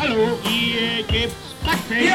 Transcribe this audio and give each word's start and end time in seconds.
Hallo, 0.00 0.38
hier 0.44 1.02
gibt's 1.02 1.54
Backfisch. 1.62 2.08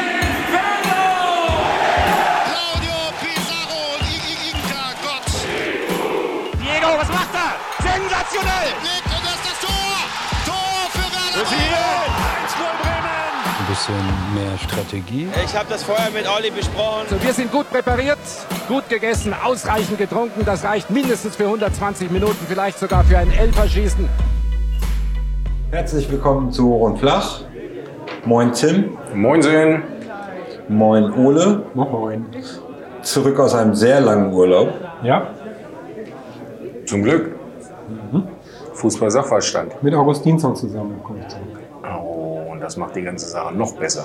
Claudio 2.42 2.98
Pizarro, 3.20 3.82
die 4.00 4.50
Inka, 4.50 4.90
Gott. 5.04 5.22
Diego, 6.60 6.88
was 6.98 7.08
macht 7.08 7.32
er? 7.32 7.54
Sensationell! 7.78 8.70
Legt 8.82 9.06
und 9.06 9.22
das 9.24 9.36
ist 9.36 9.46
das 9.46 9.58
Tor. 9.60 9.94
Tor 10.44 10.90
für 10.90 11.06
Werder. 11.14 11.46
ein 13.60 13.66
bisschen 13.68 14.02
mehr 14.34 14.58
Strategie. 14.58 15.28
Ich 15.44 15.54
habe 15.56 15.66
das 15.68 15.84
vorher 15.84 16.10
mit 16.10 16.26
Olli 16.28 16.50
besprochen. 16.50 17.06
Wir 17.22 17.32
sind 17.32 17.52
gut 17.52 17.70
präpariert, 17.70 18.18
gut 18.66 18.88
gegessen, 18.88 19.32
ausreichend 19.32 19.98
getrunken. 19.98 20.44
Das 20.44 20.64
reicht 20.64 20.90
mindestens 20.90 21.36
für 21.36 21.44
120 21.44 22.10
Minuten, 22.10 22.46
vielleicht 22.48 22.80
sogar 22.80 23.04
für 23.04 23.18
ein 23.18 23.30
Elferschießen. 23.30 24.08
Herzlich 25.70 26.10
willkommen 26.10 26.50
zu 26.50 26.66
Hoch 26.66 26.80
und 26.80 26.98
Flach. 26.98 27.42
Moin 28.26 28.52
Tim. 28.52 28.98
Moinsen. 29.14 29.82
Moin 30.68 31.12
Ole. 31.12 31.62
Moin. 31.74 32.26
Zurück 33.02 33.38
aus 33.38 33.54
einem 33.54 33.72
sehr 33.76 34.00
langen 34.00 34.32
Urlaub. 34.32 34.74
Ja. 35.04 35.28
Zum 36.86 37.04
Glück. 37.04 37.36
Fußball-Sachverstand. 38.72 39.80
Mit 39.80 39.94
Augustinsson 39.94 40.56
zusammen 40.56 41.00
komme 41.04 41.20
ich 41.20 41.28
zurück. 41.28 41.44
Oh, 41.84 42.50
und 42.50 42.60
das 42.60 42.76
macht 42.76 42.96
die 42.96 43.02
ganze 43.02 43.26
Sache 43.26 43.54
noch 43.54 43.72
besser. 43.76 44.04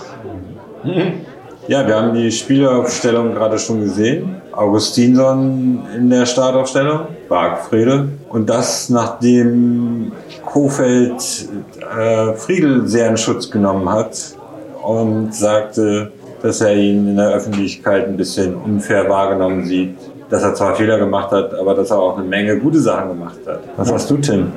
Ja, 1.68 1.88
wir 1.88 1.96
haben 1.96 2.14
die 2.14 2.32
Spielaufstellung 2.32 3.34
gerade 3.34 3.58
schon 3.58 3.82
gesehen. 3.82 4.40
Augustinsson 4.52 5.84
in 5.96 6.12
der 6.12 6.28
Startaufstellung, 6.28 7.08
Bargfrede. 7.28 8.10
Und 8.30 8.50
das 8.52 8.90
nachdem 8.90 10.12
Kofeld 10.52 11.48
äh, 11.80 12.34
Friedel 12.34 12.86
sehr 12.86 13.08
in 13.08 13.16
Schutz 13.16 13.50
genommen 13.50 13.90
hat 13.90 14.36
und 14.84 15.34
sagte, 15.34 16.12
dass 16.42 16.60
er 16.60 16.76
ihn 16.76 17.08
in 17.08 17.16
der 17.16 17.30
Öffentlichkeit 17.30 18.06
ein 18.08 18.18
bisschen 18.18 18.56
unfair 18.56 19.10
wahrgenommen 19.10 19.66
sieht. 19.66 19.96
Dass 20.30 20.44
er 20.44 20.54
zwar 20.54 20.76
Fehler 20.76 20.98
gemacht 20.98 21.32
hat, 21.32 21.54
aber 21.54 21.74
dass 21.74 21.92
er 21.92 22.00
auch 22.00 22.18
eine 22.18 22.28
Menge 22.28 22.58
gute 22.58 22.80
Sachen 22.80 23.10
gemacht 23.10 23.40
hat. 23.46 23.62
Was 23.78 23.94
hast 23.94 24.10
du, 24.10 24.18
Tim? 24.18 24.52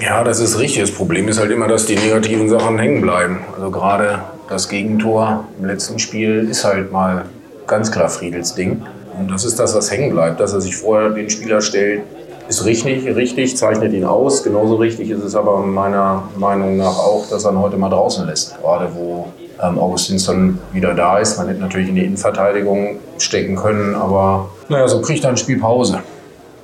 Ja, 0.00 0.22
das 0.22 0.38
ist 0.38 0.56
richtig. 0.58 0.82
Das 0.82 0.92
Problem 0.92 1.26
ist 1.26 1.40
halt 1.40 1.50
immer, 1.50 1.66
dass 1.66 1.86
die 1.86 1.96
negativen 1.96 2.48
Sachen 2.48 2.78
hängen 2.78 3.00
bleiben. 3.00 3.40
Also 3.56 3.72
gerade 3.72 4.20
das 4.48 4.68
Gegentor 4.68 5.48
im 5.58 5.66
letzten 5.66 5.98
Spiel 5.98 6.48
ist 6.48 6.64
halt 6.64 6.92
mal 6.92 7.24
ganz 7.66 7.90
klar 7.90 8.08
Friedels 8.08 8.54
Ding. 8.54 8.82
Und 9.18 9.30
das 9.32 9.44
ist 9.44 9.58
das, 9.58 9.74
was 9.74 9.90
hängen 9.90 10.10
bleibt. 10.10 10.38
Dass 10.38 10.52
er 10.52 10.60
sich 10.60 10.76
vorher 10.76 11.10
den 11.10 11.28
Spieler 11.28 11.60
stellt, 11.60 12.02
ist 12.50 12.64
richtig, 12.64 13.06
richtig, 13.14 13.56
zeichnet 13.56 13.92
ihn 13.92 14.04
aus. 14.04 14.42
Genauso 14.42 14.74
richtig 14.74 15.08
ist 15.10 15.22
es 15.22 15.36
aber 15.36 15.58
meiner 15.58 16.24
Meinung 16.36 16.76
nach 16.76 16.98
auch, 16.98 17.24
dass 17.30 17.44
er 17.44 17.52
ihn 17.52 17.60
heute 17.60 17.76
mal 17.76 17.88
draußen 17.88 18.26
lässt. 18.26 18.60
Gerade 18.60 18.88
wo 18.92 19.26
ähm, 19.62 19.78
Augustinsson 19.78 20.58
wieder 20.72 20.92
da 20.94 21.18
ist. 21.18 21.38
Man 21.38 21.46
hätte 21.46 21.60
natürlich 21.60 21.88
in 21.88 21.94
die 21.94 22.04
Innenverteidigung 22.04 22.96
stecken 23.18 23.54
können, 23.54 23.94
aber 23.94 24.48
naja, 24.68 24.88
so 24.88 25.00
kriegt 25.00 25.22
er 25.22 25.30
ein 25.30 25.36
Spiel 25.36 25.60
Pause. 25.60 26.00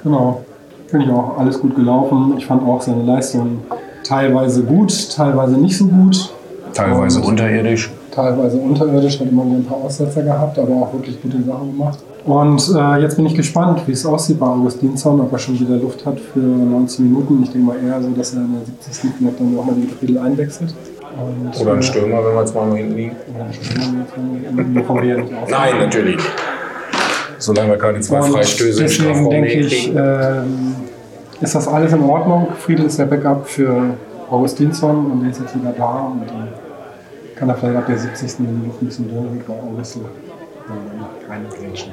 Genau. 0.02 0.44
Finde 0.88 1.06
ich 1.06 1.12
auch 1.12 1.38
alles 1.38 1.60
gut 1.60 1.76
gelaufen. 1.76 2.34
Ich 2.36 2.46
fand 2.46 2.66
auch 2.66 2.82
seine 2.82 3.04
Leistung 3.04 3.62
teilweise 4.02 4.64
gut, 4.64 5.12
teilweise 5.14 5.56
nicht 5.56 5.78
so 5.78 5.86
gut. 5.86 6.32
Teilweise 6.74 7.20
Und 7.20 7.26
unterirdisch. 7.26 7.90
Teilweise 8.10 8.56
unterirdisch, 8.56 9.20
hat 9.20 9.28
immer 9.28 9.46
wieder 9.46 9.56
ein 9.56 9.64
paar 9.64 9.78
Aussetzer 9.78 10.22
gehabt, 10.22 10.58
aber 10.58 10.72
auch 10.74 10.92
wirklich 10.92 11.20
gute 11.22 11.42
Sachen 11.42 11.76
gemacht. 11.76 11.98
Und 12.26 12.74
äh, 12.76 12.96
jetzt 13.02 13.16
bin 13.16 13.26
ich 13.26 13.34
gespannt, 13.36 13.82
wie 13.86 13.92
es 13.92 14.04
aussieht 14.04 14.40
bei 14.40 14.46
Augustinsson, 14.46 15.20
ob 15.20 15.32
er 15.32 15.38
schon 15.38 15.58
wieder 15.60 15.76
Luft 15.76 16.04
hat 16.04 16.18
für 16.18 16.40
90 16.40 17.00
Minuten. 17.00 17.40
Ich 17.44 17.50
denke 17.50 17.68
mal 17.68 17.76
eher 17.76 18.02
so, 18.02 18.10
dass 18.10 18.34
er 18.34 18.40
in 18.40 18.52
der 18.52 18.66
70. 18.66 19.10
vielleicht 19.16 19.38
dann 19.38 19.54
nochmal 19.54 19.76
die 19.76 19.86
Friedel 19.86 20.18
einwechselt. 20.18 20.74
Und, 21.16 21.60
Oder 21.60 21.74
ein 21.74 21.78
äh, 21.78 21.82
Stürmer, 21.82 22.24
wenn 22.24 22.34
wir 22.34 22.40
jetzt 22.40 22.54
mal 22.54 22.76
hinten 22.76 22.96
liegen. 22.96 23.16
Ein. 23.38 25.24
Nein, 25.48 25.78
natürlich. 25.78 26.20
Solange 27.38 27.70
wir 27.70 27.78
keine 27.78 28.00
zwei 28.00 28.20
Und 28.20 28.32
Freistöße 28.32 28.80
im 28.80 28.86
deswegen 28.86 29.10
Strafraum 29.10 29.30
denke 29.30 29.52
ich, 29.52 29.94
ähm, 29.94 30.74
ist 31.40 31.54
das 31.54 31.68
alles 31.68 31.92
in 31.92 32.02
Ordnung. 32.02 32.48
Friedel 32.58 32.86
ist 32.86 32.98
der 32.98 33.06
Backup 33.06 33.46
für 33.46 33.94
Augustinsson 34.30 35.12
und 35.12 35.22
der 35.22 35.30
ist 35.30 35.40
jetzt 35.40 35.54
wieder 35.54 35.72
da 35.76 36.12
und 36.12 36.28
dann 36.28 36.48
kann 37.36 37.48
er 37.48 37.54
vielleicht 37.54 37.76
ab 37.76 37.86
der 37.86 37.98
70. 37.98 38.40
Minute 38.40 38.78
ein 38.80 38.86
bisschen 38.86 39.08
drin 39.08 39.42
bei 39.46 39.54
Augustin 39.54 40.02
äh, 40.02 41.28
keine 41.28 41.48
Grätschen. 41.48 41.92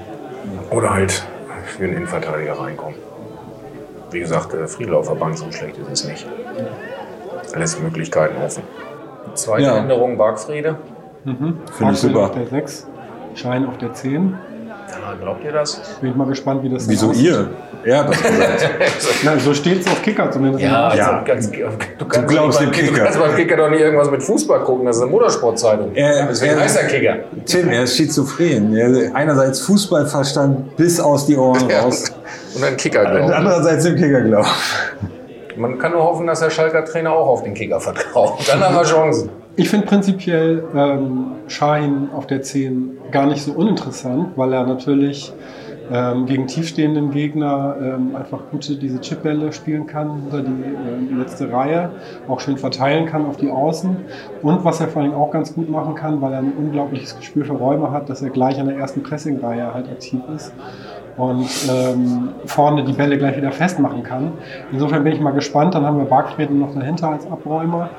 Oder 0.71 0.93
halt 0.93 1.23
für 1.65 1.83
einen 1.83 1.93
Innenverteidiger 1.93 2.59
reinkommen. 2.59 2.95
Wie 4.11 4.19
gesagt, 4.19 4.53
äh, 4.53 4.67
Friedel 4.67 4.95
auf 4.95 5.07
der 5.07 5.15
Bank, 5.15 5.37
so 5.37 5.51
schlecht 5.51 5.77
ist 5.77 5.89
es 5.91 6.07
nicht. 6.07 6.27
Lässt 7.55 7.81
Möglichkeiten 7.81 8.35
offen. 8.43 8.63
Zweite 9.35 9.63
Ja. 9.63 9.77
Änderung, 9.77 10.17
Bargfrede. 10.17 10.77
Finde 11.23 11.93
ich 11.93 11.99
super. 11.99 12.19
auf 12.25 12.31
der 12.31 12.47
6, 12.47 12.87
Schein 13.35 13.65
auf 13.65 13.77
der 13.77 13.93
10. 13.93 14.37
Ja, 15.13 15.19
glaubt 15.21 15.43
ihr 15.43 15.51
das? 15.51 15.79
Bin 16.01 16.09
ich 16.11 16.15
mal 16.15 16.27
gespannt, 16.27 16.63
wie 16.63 16.69
das 16.69 16.87
Wieso 16.87 17.11
ihr? 17.11 17.49
Er 17.83 17.99
hat 17.99 18.09
das 18.09 18.21
gesagt. 18.23 18.69
Na, 19.23 19.37
so 19.39 19.53
steht 19.53 19.81
es 19.81 19.87
auf 19.87 20.01
Kicker 20.01 20.31
zumindest. 20.31 20.63
Ja, 20.63 20.93
Ja. 20.95 21.11
Also 21.11 21.25
ganz, 21.25 21.51
du, 21.51 22.05
kannst 22.05 22.27
glaubst 22.29 22.61
nicht 22.61 22.71
dem 22.75 22.85
beim- 22.85 22.87
Kicker. 22.93 22.97
Du 22.99 23.03
kannst 23.03 23.19
beim 23.19 23.35
Kicker 23.35 23.57
doch 23.57 23.69
nicht 23.69 23.81
irgendwas 23.81 24.09
mit 24.09 24.23
Fußball 24.23 24.59
gucken, 24.61 24.85
das 24.85 24.95
ist 24.97 25.01
eine 25.03 25.11
Motorsportzeitung. 25.11 25.91
Er- 25.93 26.27
Deswegen 26.27 26.53
er- 26.53 26.61
heißt 26.61 26.77
er 26.77 26.87
Kicker. 26.87 27.15
Tim, 27.45 27.69
er 27.69 27.83
ist 27.83 27.95
schizophren. 27.97 28.75
Er, 28.75 29.15
einerseits 29.15 29.59
Fußballverstand 29.61 30.75
bis 30.77 30.99
aus 30.99 31.25
die 31.25 31.37
Ohren 31.37 31.69
Ja. 31.69 31.81
raus. 31.81 32.05
Und 32.55 32.63
ein 32.63 32.77
Kicker 32.77 33.01
Und 33.01 33.11
glauben. 33.17 33.33
andererseits 33.33 33.85
im 33.85 33.95
Kickerglaub. 33.95 34.45
Man 35.55 35.77
kann 35.77 35.91
nur 35.91 36.03
hoffen, 36.03 36.25
dass 36.25 36.39
der 36.39 36.49
Schalker 36.49 36.83
Trainer 36.85 37.11
auch 37.11 37.27
auf 37.27 37.43
den 37.43 37.53
Kicker 37.53 37.79
vertraut. 37.79 38.39
Dann 38.47 38.59
haben 38.61 38.75
wir 38.75 38.83
Chancen. 38.83 39.29
Ich 39.55 39.69
finde 39.69 39.85
prinzipiell 39.85 40.63
ähm, 40.73 41.33
Schein 41.47 42.09
auf 42.15 42.25
der 42.25 42.41
10 42.41 42.97
gar 43.11 43.27
nicht 43.27 43.43
so 43.43 43.51
uninteressant, 43.53 44.29
weil 44.35 44.51
er 44.51 44.65
natürlich 44.65 45.31
ähm, 45.91 46.25
gegen 46.25 46.47
tiefstehenden 46.47 47.11
Gegner 47.11 47.75
ähm, 47.79 48.15
einfach 48.15 48.39
gute 48.49 48.77
diese 48.77 48.99
Chipbälle 48.99 49.53
spielen 49.53 49.85
kann 49.85 50.23
unter 50.23 50.41
die 50.41 50.49
ähm, 50.49 51.19
letzte 51.19 51.51
Reihe, 51.51 51.91
auch 52.27 52.39
schön 52.39 52.57
verteilen 52.57 53.05
kann 53.05 53.27
auf 53.27 53.37
die 53.37 53.51
Außen 53.51 53.95
und 54.41 54.65
was 54.65 54.79
er 54.79 54.87
vor 54.87 55.03
allem 55.03 55.13
auch 55.13 55.29
ganz 55.29 55.53
gut 55.53 55.69
machen 55.69 55.93
kann, 55.93 56.19
weil 56.19 56.33
er 56.33 56.39
ein 56.39 56.53
unglaubliches 56.57 57.15
Gespür 57.17 57.45
für 57.45 57.53
Räume 57.53 57.91
hat, 57.91 58.09
dass 58.09 58.23
er 58.23 58.31
gleich 58.31 58.59
an 58.59 58.65
der 58.65 58.77
ersten 58.77 59.03
Pressingreihe 59.03 59.71
halt 59.71 59.87
aktiv 59.87 60.21
ist 60.35 60.51
und 61.15 61.47
ähm, 61.69 62.29
vorne 62.45 62.85
die 62.85 62.93
Bälle 62.93 63.19
gleich 63.19 63.37
wieder 63.37 63.51
festmachen 63.51 64.01
kann. 64.01 64.31
Insofern 64.71 65.03
bin 65.03 65.13
ich 65.13 65.19
mal 65.19 65.31
gespannt. 65.31 65.75
Dann 65.75 65.85
haben 65.85 65.99
wir 65.99 66.05
Bargfreden 66.05 66.59
noch 66.59 66.73
dahinter 66.73 67.09
als 67.09 67.27
Abräumer. 67.29 67.91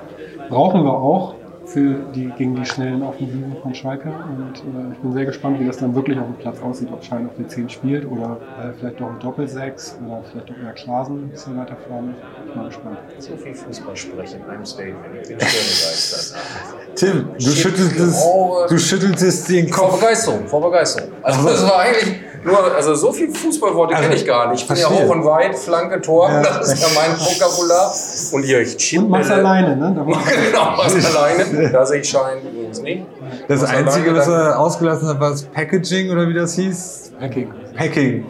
Brauchen 0.48 0.82
wir 0.82 0.94
auch 0.94 1.34
für 1.66 1.94
die, 2.14 2.30
gegen 2.36 2.54
die 2.54 2.64
schnellen 2.64 3.02
Offensiven 3.02 3.56
von 3.62 3.74
Schalke. 3.74 4.08
Und 4.08 4.58
äh, 4.58 4.92
ich 4.92 4.98
bin 4.98 5.12
sehr 5.12 5.24
gespannt, 5.24 5.60
wie 5.60 5.66
das 5.66 5.78
dann 5.78 5.94
wirklich 5.94 6.18
auf 6.18 6.26
dem 6.26 6.36
Platz 6.36 6.60
aussieht, 6.60 6.88
ob 6.92 7.02
Schein 7.04 7.26
auf 7.26 7.36
der 7.36 7.48
10 7.48 7.68
spielt 7.68 8.06
oder 8.10 8.38
äh, 8.60 8.72
vielleicht 8.78 9.00
doch 9.00 9.10
ein 9.10 9.18
Doppelsechs 9.20 9.96
oder 10.04 10.22
vielleicht 10.30 10.50
doch 10.50 10.56
eher 10.62 10.72
Klasen 10.72 11.24
ein 11.24 11.28
bisschen 11.30 11.56
weiter 11.56 11.76
vorne. 11.88 12.14
Ich 12.40 12.52
bin 12.52 12.60
mal 12.60 12.68
gespannt. 12.68 12.98
So 13.18 13.36
viel 13.36 13.54
Fußball 13.54 13.96
sprechen 13.96 14.40
in 14.44 14.50
einem 14.50 14.64
Statement. 14.64 15.04
Ich 15.22 15.28
bin 15.28 15.38
begeistert. 15.38 16.40
Tim, 16.94 17.28
du 17.38 17.50
schütteltest, 17.50 18.24
du 18.68 18.78
schütteltest 18.78 19.48
den 19.48 19.68
Vor 19.68 19.88
Kopf. 19.88 20.00
Begeisterung, 20.00 20.46
vor 20.46 20.62
Begeisterung. 20.62 21.10
Also 21.22 21.48
das 21.48 21.62
war 21.62 21.80
eigentlich 21.80 22.20
nur, 22.44 22.74
also 22.74 22.94
so 22.94 23.12
viel 23.12 23.34
Fußballworte 23.34 23.94
Also, 23.94 24.08
kenne 24.08 24.20
ich 24.20 24.26
gar 24.26 24.50
nicht. 24.50 24.62
Ich 24.62 24.68
bin 24.68 24.76
ja 24.76 24.88
hoch 24.88 25.08
und 25.10 25.24
weit, 25.24 25.56
Flanke, 25.58 26.00
Tor, 26.00 26.28
Ja. 26.30 26.42
das 26.42 26.72
ist 26.72 26.82
ja 26.82 26.88
mein 26.94 27.18
Vokabular. 27.18 27.92
Und 28.32 28.44
ihr 28.44 28.64
Chip 28.76 29.00
Und 29.00 29.10
mach's 29.10 29.30
alleine, 29.30 29.76
ne? 29.76 29.94
Genau, 30.04 30.72
was 30.76 31.16
alleine. 31.16 31.70
Da 31.70 31.84
sehe 31.86 32.00
ich 32.00 32.08
Schein 32.08 32.38
übrigens 32.42 32.80
nicht. 32.82 33.06
Das 33.48 33.62
Was 33.62 33.70
Einzige, 33.70 34.10
alleine 34.10 34.18
was 34.18 34.28
er 34.28 34.58
ausgelassen 34.58 35.08
hat, 35.08 35.20
war 35.20 35.30
das 35.30 35.42
Packaging 35.42 36.10
oder 36.12 36.28
wie 36.28 36.34
das 36.34 36.54
hieß? 36.54 37.12
Hacking. 37.20 37.52
Packing. 37.76 38.26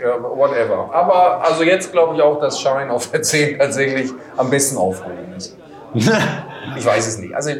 Ja, 0.00 0.20
whatever. 0.20 0.90
Aber 0.92 1.44
also 1.44 1.62
jetzt 1.62 1.92
glaube 1.92 2.16
ich 2.16 2.22
auch, 2.22 2.40
dass 2.40 2.60
Schein 2.60 2.90
auf 2.90 3.10
der 3.10 3.22
10 3.22 3.58
tatsächlich 3.58 4.10
am 4.36 4.50
besten 4.50 4.76
aufgehoben 4.76 5.34
ist. 5.36 5.56
Ich 6.76 6.86
weiß 6.86 7.06
es 7.06 7.18
nicht. 7.18 7.34
Also 7.34 7.50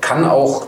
kann 0.00 0.28
auch 0.28 0.66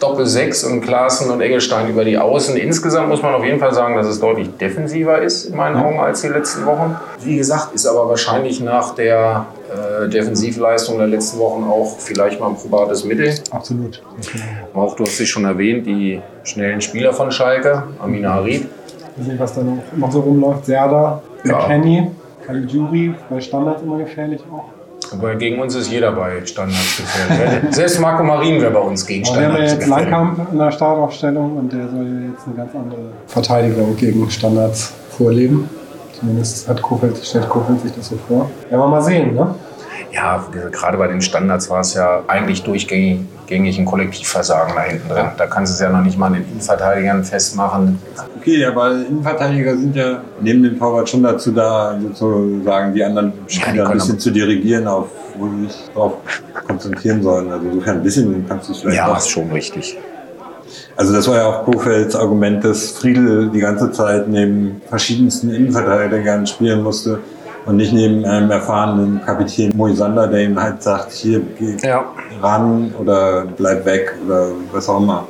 Doppel 0.00 0.26
6 0.26 0.64
und 0.64 0.80
Klaassen 0.82 1.30
und 1.30 1.40
Engelstein 1.40 1.88
über 1.88 2.04
die 2.04 2.16
Außen. 2.18 2.56
Insgesamt 2.56 3.08
muss 3.08 3.20
man 3.22 3.34
auf 3.34 3.44
jeden 3.44 3.58
Fall 3.58 3.74
sagen, 3.74 3.96
dass 3.96 4.06
es 4.06 4.20
deutlich 4.20 4.48
defensiver 4.56 5.20
ist 5.20 5.46
in 5.46 5.56
meinen 5.56 5.76
Augen 5.76 5.98
als 5.98 6.20
die 6.20 6.28
letzten 6.28 6.64
Wochen. 6.66 6.96
Wie 7.22 7.36
gesagt, 7.36 7.74
ist 7.74 7.86
aber 7.86 8.08
wahrscheinlich 8.08 8.60
nach 8.60 8.94
der 8.94 9.46
äh, 10.04 10.08
Defensivleistung 10.08 10.98
der 10.98 11.08
letzten 11.08 11.38
Wochen 11.40 11.64
auch 11.64 11.98
vielleicht 11.98 12.38
mal 12.40 12.48
ein 12.48 12.56
probates 12.56 13.04
Mittel. 13.04 13.34
Absolut. 13.50 14.02
Auch 14.74 14.94
du 14.94 15.04
hast 15.04 15.18
dich 15.18 15.28
schon 15.28 15.44
erwähnt, 15.44 15.86
die 15.86 16.20
schnellen 16.44 16.80
Spieler 16.80 17.12
von 17.12 17.30
Schalke, 17.32 17.82
Amina 17.98 18.34
Harid. 18.34 18.66
Weiß 19.16 19.26
nicht, 19.26 19.40
was 19.40 19.54
da 19.54 19.62
noch, 19.62 19.78
noch 19.96 20.12
so 20.12 20.20
rumläuft. 20.20 20.66
Serda, 20.66 21.20
Ja. 21.44 21.52
McKenny, 21.58 22.10
Caligiuri, 22.46 23.14
bei 23.28 23.40
Standards 23.40 23.82
immer 23.82 23.98
gefährlich 23.98 24.40
auch. 24.52 24.77
Aber 25.12 25.34
gegen 25.36 25.60
uns 25.60 25.74
ist 25.74 25.90
jeder 25.90 26.12
bei 26.12 26.44
Standards 26.44 26.96
gefährlich. 27.28 27.74
Selbst 27.74 28.00
Marco 28.00 28.22
Marin 28.24 28.60
wäre 28.60 28.72
bei 28.72 28.80
uns 28.80 29.06
gegen 29.06 29.26
Aber 29.28 29.38
wir 29.38 29.46
haben 29.48 29.56
ja 29.56 29.68
Standards 29.68 29.86
jetzt. 29.86 29.88
Langkamp 29.88 30.52
in 30.52 30.58
der 30.58 30.70
Startaufstellung 30.70 31.56
und 31.56 31.72
der 31.72 31.88
soll 31.88 32.04
ja 32.04 32.30
jetzt 32.30 32.46
eine 32.46 32.56
ganz 32.56 32.74
andere 32.74 33.00
Verteidigung 33.26 33.96
gegen 33.96 34.30
Standards 34.30 34.92
vorleben. 35.10 35.68
Zumindest 36.18 36.68
hat 36.68 36.82
Kofeld, 36.82 37.16
stellt 37.24 37.48
Kofeld 37.48 37.80
sich 37.80 37.92
das 37.92 38.08
so 38.08 38.16
vor. 38.28 38.50
Ja, 38.70 38.78
wir 38.78 38.88
mal 38.88 39.02
sehen, 39.02 39.34
ne? 39.34 39.54
Ja, 40.12 40.44
gerade 40.72 40.96
bei 40.96 41.06
den 41.06 41.20
Standards 41.20 41.70
war 41.70 41.80
es 41.80 41.94
ja 41.94 42.22
eigentlich 42.26 42.62
durchgängig 42.62 43.20
gängigen 43.48 43.84
Kollektivversagen 43.84 44.74
da 44.74 44.82
hinten 44.82 45.08
drin. 45.08 45.26
Da 45.36 45.46
kannst 45.46 45.72
du 45.72 45.74
es 45.74 45.80
ja 45.80 45.90
noch 45.90 46.04
nicht 46.04 46.18
mal 46.18 46.26
an 46.26 46.34
den 46.34 46.44
Innenverteidigern 46.44 47.24
festmachen. 47.24 47.98
Okay, 48.38 48.64
aber 48.64 48.92
Innenverteidiger 48.92 49.76
sind 49.76 49.96
ja 49.96 50.22
neben 50.40 50.62
dem 50.62 50.78
Torwart 50.78 51.08
schon 51.08 51.22
dazu 51.22 51.50
da, 51.50 51.98
sozusagen 52.00 52.94
die 52.94 53.02
anderen 53.02 53.32
Spieler 53.46 53.74
ja, 53.74 53.86
ein 53.86 53.94
bisschen 53.94 54.18
zu 54.18 54.30
dirigieren, 54.30 54.86
auf 54.86 55.08
wo 55.38 55.48
sie 55.48 55.66
sich 55.66 55.76
darauf 55.94 56.14
konzentrieren 56.66 57.22
sollen. 57.22 57.50
Also 57.50 57.66
insofern 57.68 57.96
ein 57.96 58.02
bisschen 58.02 58.44
kannst 58.46 58.68
du 58.68 58.72
es 58.72 58.78
vielleicht 58.80 58.96
Ja, 58.96 59.16
ist 59.16 59.30
schon 59.30 59.50
richtig. 59.50 59.98
Also 60.96 61.12
das 61.12 61.28
war 61.28 61.36
ja 61.36 61.46
auch 61.46 61.64
Kofelds 61.64 62.16
Argument, 62.16 62.62
dass 62.64 62.90
Friedel 62.90 63.50
die 63.50 63.60
ganze 63.60 63.92
Zeit 63.92 64.28
neben 64.28 64.82
verschiedensten 64.88 65.54
Innenverteidigern 65.54 66.46
spielen 66.46 66.82
musste 66.82 67.20
und 67.68 67.76
nicht 67.76 67.92
neben 67.92 68.24
einem 68.24 68.50
erfahrenen 68.50 69.20
Kapitän 69.24 69.76
Moisander, 69.76 70.26
der 70.26 70.40
ihm 70.40 70.60
halt 70.60 70.82
sagt, 70.82 71.12
hier 71.12 71.42
geh 71.58 71.76
ja. 71.86 72.02
ran 72.40 72.94
oder 72.98 73.44
bleib 73.44 73.84
weg 73.84 74.14
oder 74.26 74.48
was 74.72 74.88
auch 74.88 75.00
immer. 75.00 75.28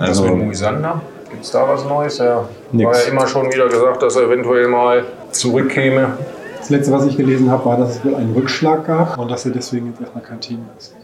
Also 0.00 0.24
mit 0.24 0.46
Moisander? 0.46 1.02
Gibt 1.30 1.44
es 1.44 1.50
da 1.50 1.68
was 1.68 1.84
Neues? 1.84 2.18
Ja. 2.18 2.48
War 2.72 2.96
ja 2.96 3.10
immer 3.10 3.26
schon 3.26 3.52
wieder 3.52 3.68
gesagt, 3.68 4.02
dass 4.02 4.16
er 4.16 4.22
eventuell 4.22 4.68
mal 4.68 5.04
zurückkäme. 5.30 6.14
Das 6.58 6.70
letzte, 6.70 6.92
was 6.92 7.06
ich 7.06 7.16
gelesen 7.18 7.50
habe, 7.50 7.64
war, 7.66 7.76
dass 7.76 7.96
es 7.96 8.04
wohl 8.04 8.14
einen 8.14 8.32
Rückschlag 8.32 8.86
gab 8.86 9.18
und 9.18 9.30
dass 9.30 9.44
er 9.44 9.52
deswegen 9.52 9.88
jetzt 9.88 10.00
erstmal 10.00 10.24
kein 10.24 10.40
Team 10.40 10.60
ist. 10.78 10.94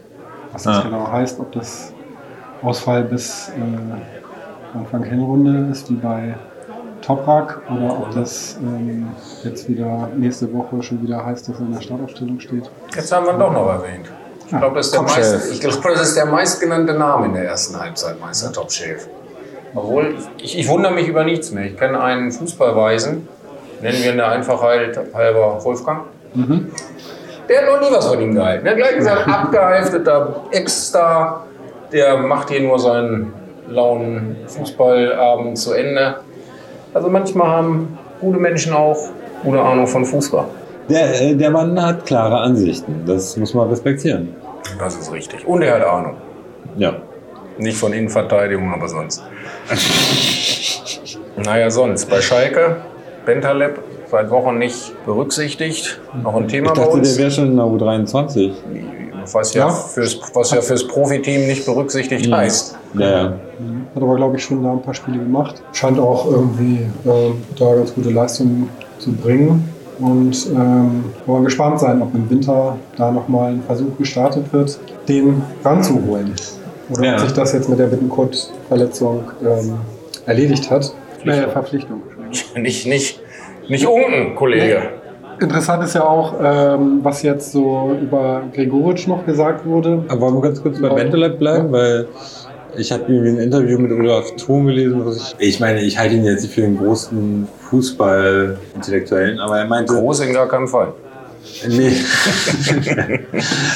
Was 0.51 0.63
das 0.63 0.77
ah. 0.77 0.81
genau 0.81 1.11
heißt, 1.11 1.39
ob 1.39 1.51
das 1.51 1.93
Ausfall 2.63 3.03
bis 3.03 3.49
äh, 3.49 4.77
Anfang 4.77 5.03
Hinrunde 5.03 5.69
ist, 5.71 5.91
wie 5.91 5.95
bei 5.95 6.35
Toprak, 7.05 7.61
oder 7.69 7.99
ob 7.99 8.15
das 8.15 8.57
ähm, 8.59 9.09
jetzt 9.43 9.69
wieder 9.69 10.09
nächste 10.15 10.51
Woche 10.51 10.81
schon 10.81 11.03
wieder 11.03 11.23
heißt, 11.23 11.47
dass 11.47 11.55
er 11.59 11.61
in 11.61 11.73
der 11.73 11.81
Startaufstellung 11.81 12.39
steht. 12.39 12.69
Jetzt 12.95 13.11
haben 13.11 13.27
wir 13.27 13.33
ihn 13.33 13.39
doch 13.39 13.53
noch 13.53 13.67
erwähnt. 13.67 14.09
Ich 14.47 14.53
ah, 14.53 14.59
glaube, 14.59 14.77
das, 14.77 14.91
glaub, 14.91 15.07
das 15.07 16.01
ist 16.01 16.17
der 16.17 16.25
meistgenannte 16.25 16.93
Name 16.93 17.27
in 17.27 17.33
der 17.33 17.45
ersten 17.45 17.79
Halbzeit, 17.79 18.19
Meister 18.19 18.51
Top-Chef. 18.51 19.07
Obwohl, 19.75 20.15
ich, 20.37 20.57
ich, 20.57 20.67
wundere 20.67 20.93
mich 20.93 21.07
über 21.07 21.23
nichts 21.23 21.51
mehr. 21.51 21.65
Ich 21.65 21.77
kenne 21.77 22.01
einen 22.01 22.31
Fußballweisen, 22.31 23.27
nennen 23.81 24.03
wir 24.03 24.11
ihn 24.11 24.17
der 24.17 24.29
Einfachheit 24.29 24.99
halber 25.13 25.63
Wolfgang. 25.63 26.05
Mhm. 26.33 26.71
Der 27.47 27.61
hat 27.61 27.65
noch 27.67 27.87
nie 27.87 27.95
was 27.95 28.07
von 28.07 28.19
ihm 28.19 28.33
gehalten. 28.33 28.65
Er 28.65 28.71
hat 28.71 28.77
gleich 28.77 28.95
gesagt, 28.95 29.27
abgehalfteter 29.27 30.43
Ex-Star, 30.51 31.45
der 31.91 32.17
macht 32.17 32.49
hier 32.49 32.61
nur 32.61 32.79
seinen 32.79 33.33
lauen 33.67 34.37
Fußballabend 34.47 35.57
zu 35.57 35.73
Ende. 35.73 36.15
Also 36.95 37.09
manchmal 37.09 37.47
haben 37.47 37.97
gute 38.21 38.39
Menschen 38.39 38.71
auch 38.71 39.09
gute 39.43 39.61
Ahnung 39.61 39.85
von 39.85 40.05
Fußball. 40.05 40.45
Der, 40.89 41.21
äh, 41.21 41.35
der 41.35 41.51
Mann 41.51 41.79
hat 41.81 42.05
klare 42.05 42.39
Ansichten. 42.39 43.03
Das 43.05 43.35
muss 43.35 43.53
man 43.53 43.67
respektieren. 43.67 44.33
Das 44.79 44.95
ist 44.95 45.11
richtig. 45.11 45.45
Und 45.45 45.61
er 45.61 45.75
hat 45.75 45.85
Ahnung. 45.85 46.15
Ja. 46.77 46.93
Nicht 47.57 47.77
von 47.77 47.91
Innenverteidigung, 47.91 48.73
aber 48.73 48.87
sonst. 48.87 49.21
naja, 51.35 51.69
sonst. 51.69 52.09
Bei 52.09 52.21
Schalke, 52.21 52.77
Bentaleb, 53.25 53.77
seit 54.09 54.29
Wochen 54.29 54.57
nicht 54.57 54.93
berücksichtigt. 55.05 55.99
Noch 56.23 56.35
ein 56.35 56.47
Thema 56.47 56.67
ich 56.67 56.73
dachte, 56.75 56.91
bei 56.91 56.93
uns. 56.95 57.13
der 57.13 57.23
wäre 57.23 57.31
schon 57.31 57.47
in 57.47 57.57
der 57.57 57.65
U23 57.65 58.53
was 59.31 59.53
ja, 59.53 59.67
ja. 59.67 59.73
Fürs, 59.73 60.19
was 60.33 60.51
ja 60.51 60.61
fürs 60.61 60.87
Profiteam 60.87 61.47
nicht 61.47 61.65
berücksichtigt 61.65 62.25
ja. 62.25 62.37
heißt. 62.37 62.77
Ja. 62.93 63.23
Hat 63.95 64.01
aber, 64.01 64.15
glaube 64.15 64.37
ich, 64.37 64.43
schon 64.43 64.63
da 64.63 64.71
ein 64.71 64.81
paar 64.81 64.93
Spiele 64.93 65.19
gemacht. 65.19 65.61
Scheint 65.73 65.99
auch 65.99 66.29
irgendwie 66.29 66.81
äh, 67.05 67.31
da 67.57 67.75
ganz 67.75 67.93
gute 67.93 68.09
Leistungen 68.09 68.69
zu 68.99 69.11
bringen. 69.13 69.69
Und 69.99 70.47
ähm, 70.47 71.05
wollen 71.25 71.45
gespannt 71.45 71.79
sein, 71.79 72.01
ob 72.01 72.13
im 72.13 72.29
Winter 72.29 72.75
da 72.97 73.11
nochmal 73.11 73.53
ein 73.53 73.63
Versuch 73.63 73.97
gestartet 73.97 74.51
wird, 74.51 74.77
den 75.07 75.41
ranzuholen. 75.63 76.33
Oder 76.89 77.05
ja. 77.05 77.13
ob 77.13 77.19
sich 77.21 77.31
das 77.31 77.53
jetzt 77.53 77.69
mit 77.69 77.79
der 77.79 77.87
Bittenkurt-Verletzung 77.87 79.23
ähm, 79.41 79.75
erledigt 80.25 80.69
hat. 80.69 80.93
Äh, 81.23 81.47
Verpflichtung. 81.47 82.01
Nicht, 82.55 82.85
nicht, 82.85 83.21
nicht 83.69 83.87
unten, 83.87 84.35
Kollege. 84.35 84.81
Nee. 84.81 85.04
Interessant 85.39 85.83
ist 85.83 85.95
ja 85.95 86.03
auch, 86.03 86.35
ähm, 86.41 86.99
was 87.03 87.21
jetzt 87.21 87.51
so 87.51 87.97
über 88.01 88.43
Gregoritsch 88.53 89.07
noch 89.07 89.25
gesagt 89.25 89.65
wurde. 89.65 90.03
Aber 90.07 90.21
wollen 90.21 90.35
wir 90.35 90.41
ganz 90.41 90.61
kurz 90.61 90.79
bei 90.79 90.89
Bendelab 90.89 91.39
bleiben, 91.39 91.67
ja. 91.67 91.71
weil 91.71 92.07
ich 92.77 92.91
habe 92.91 93.03
irgendwie 93.07 93.29
ein 93.29 93.37
Interview 93.39 93.77
mit 93.77 93.91
Olaf 93.91 94.35
Thun 94.37 94.67
gelesen. 94.67 95.05
Was 95.05 95.35
ich, 95.37 95.47
ich 95.49 95.59
meine, 95.59 95.81
ich 95.81 95.97
halte 95.97 96.15
ihn 96.15 96.23
jetzt 96.23 96.43
nicht 96.43 96.53
für 96.53 96.61
den 96.61 96.77
großen 96.77 97.47
Fußball-Intellektuellen, 97.69 99.39
aber 99.39 99.59
er 99.59 99.65
meinte. 99.65 99.93
Groß 99.93 100.21
in 100.21 100.33
gar 100.33 100.47
keinem 100.47 100.67
Fall. 100.67 100.93
Nee. 101.67 101.91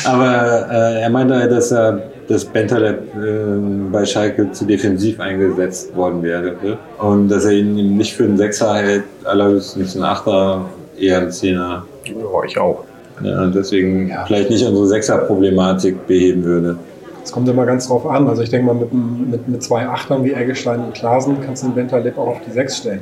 aber 0.05 0.67
äh, 0.71 1.01
er 1.01 1.09
meinte, 1.09 1.47
dass 1.47 1.71
er 1.71 2.01
dass 2.29 2.45
Bentaleb 2.45 3.01
äh, 3.15 3.91
bei 3.91 4.05
Schalke 4.05 4.51
zu 4.51 4.65
defensiv 4.65 5.19
eingesetzt 5.19 5.95
worden 5.95 6.21
wäre 6.21 6.55
und 6.99 7.27
dass 7.27 7.45
er 7.45 7.53
ihn 7.53 7.97
nicht 7.97 8.13
für 8.13 8.25
einen 8.25 8.37
Sechser 8.37 8.75
hält, 8.75 9.03
allerdings 9.23 9.75
nicht 9.75 9.95
einen 9.95 10.05
Achter 10.05 10.65
eher 11.01 11.19
ein 11.21 11.31
Zehner. 11.31 11.85
Ja, 12.05 12.43
ich 12.45 12.57
auch. 12.57 12.83
Ja, 13.23 13.43
und 13.43 13.55
deswegen 13.55 14.09
ja. 14.09 14.25
vielleicht 14.25 14.49
nicht 14.49 14.65
unsere 14.65 14.87
Sechser-Problematik 14.87 16.07
beheben 16.07 16.43
würde. 16.43 16.77
Es 17.23 17.31
kommt 17.31 17.47
immer 17.49 17.65
ganz 17.65 17.87
drauf 17.87 18.07
an. 18.07 18.27
Also 18.27 18.41
ich 18.41 18.49
denke 18.49 18.67
mal, 18.67 18.75
mit, 18.75 18.93
mit, 18.93 19.47
mit 19.47 19.63
zwei 19.63 19.87
Achtern 19.87 20.23
wie 20.23 20.33
Eggestein 20.33 20.79
und 20.79 20.93
Klasen 20.93 21.37
kannst 21.45 21.63
du 21.63 21.67
den 21.67 21.75
Bentaleb 21.75 22.17
auch 22.17 22.27
auf 22.27 22.41
die 22.47 22.51
Sechs 22.51 22.77
stellen. 22.77 23.01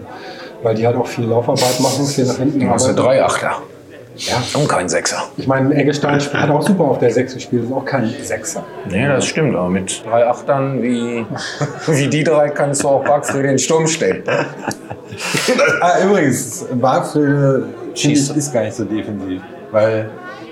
Weil 0.63 0.75
die 0.75 0.87
halt 0.87 0.97
auch 0.97 1.07
viel 1.07 1.25
Laufarbeit 1.25 1.79
machen, 1.79 2.05
viel 2.05 2.25
nach 2.25 2.37
hinten. 2.37 2.59
Du 2.59 2.69
hast 2.69 2.87
ja 2.87 2.93
drei 2.93 3.23
Achter. 3.23 3.61
Ja. 4.17 4.41
Und 4.55 4.67
kein 4.67 4.89
Sechser. 4.89 5.25
Ich 5.37 5.45
meine, 5.45 5.75
Eggestein 5.75 6.19
hat 6.19 6.49
auch 6.49 6.63
super 6.63 6.85
auf 6.85 6.97
der 6.97 7.11
Sechs 7.11 7.35
gespielt, 7.35 7.65
ist 7.65 7.71
auch 7.71 7.85
kein 7.85 8.11
Sechser. 8.23 8.63
Nee, 8.89 9.07
das 9.07 9.25
stimmt. 9.25 9.55
Aber 9.55 9.69
mit 9.69 10.03
drei 10.03 10.25
Achtern 10.25 10.81
wie, 10.81 11.25
wie 11.87 12.07
die 12.07 12.23
drei 12.23 12.49
kannst 12.49 12.83
du 12.83 12.87
auch 12.87 13.03
Barkfriede 13.03 13.43
in 13.43 13.49
den 13.49 13.59
Sturm 13.59 13.85
stellen. 13.85 14.23
ah, 15.81 16.03
übrigens, 16.03 16.65
Barkfriede 16.73 17.65
Schießt. 17.97 18.35
ist 18.35 18.53
gar 18.53 18.63
nicht 18.63 18.75
so 18.75 18.83
defensiv. 18.85 19.41
Weil, 19.71 20.09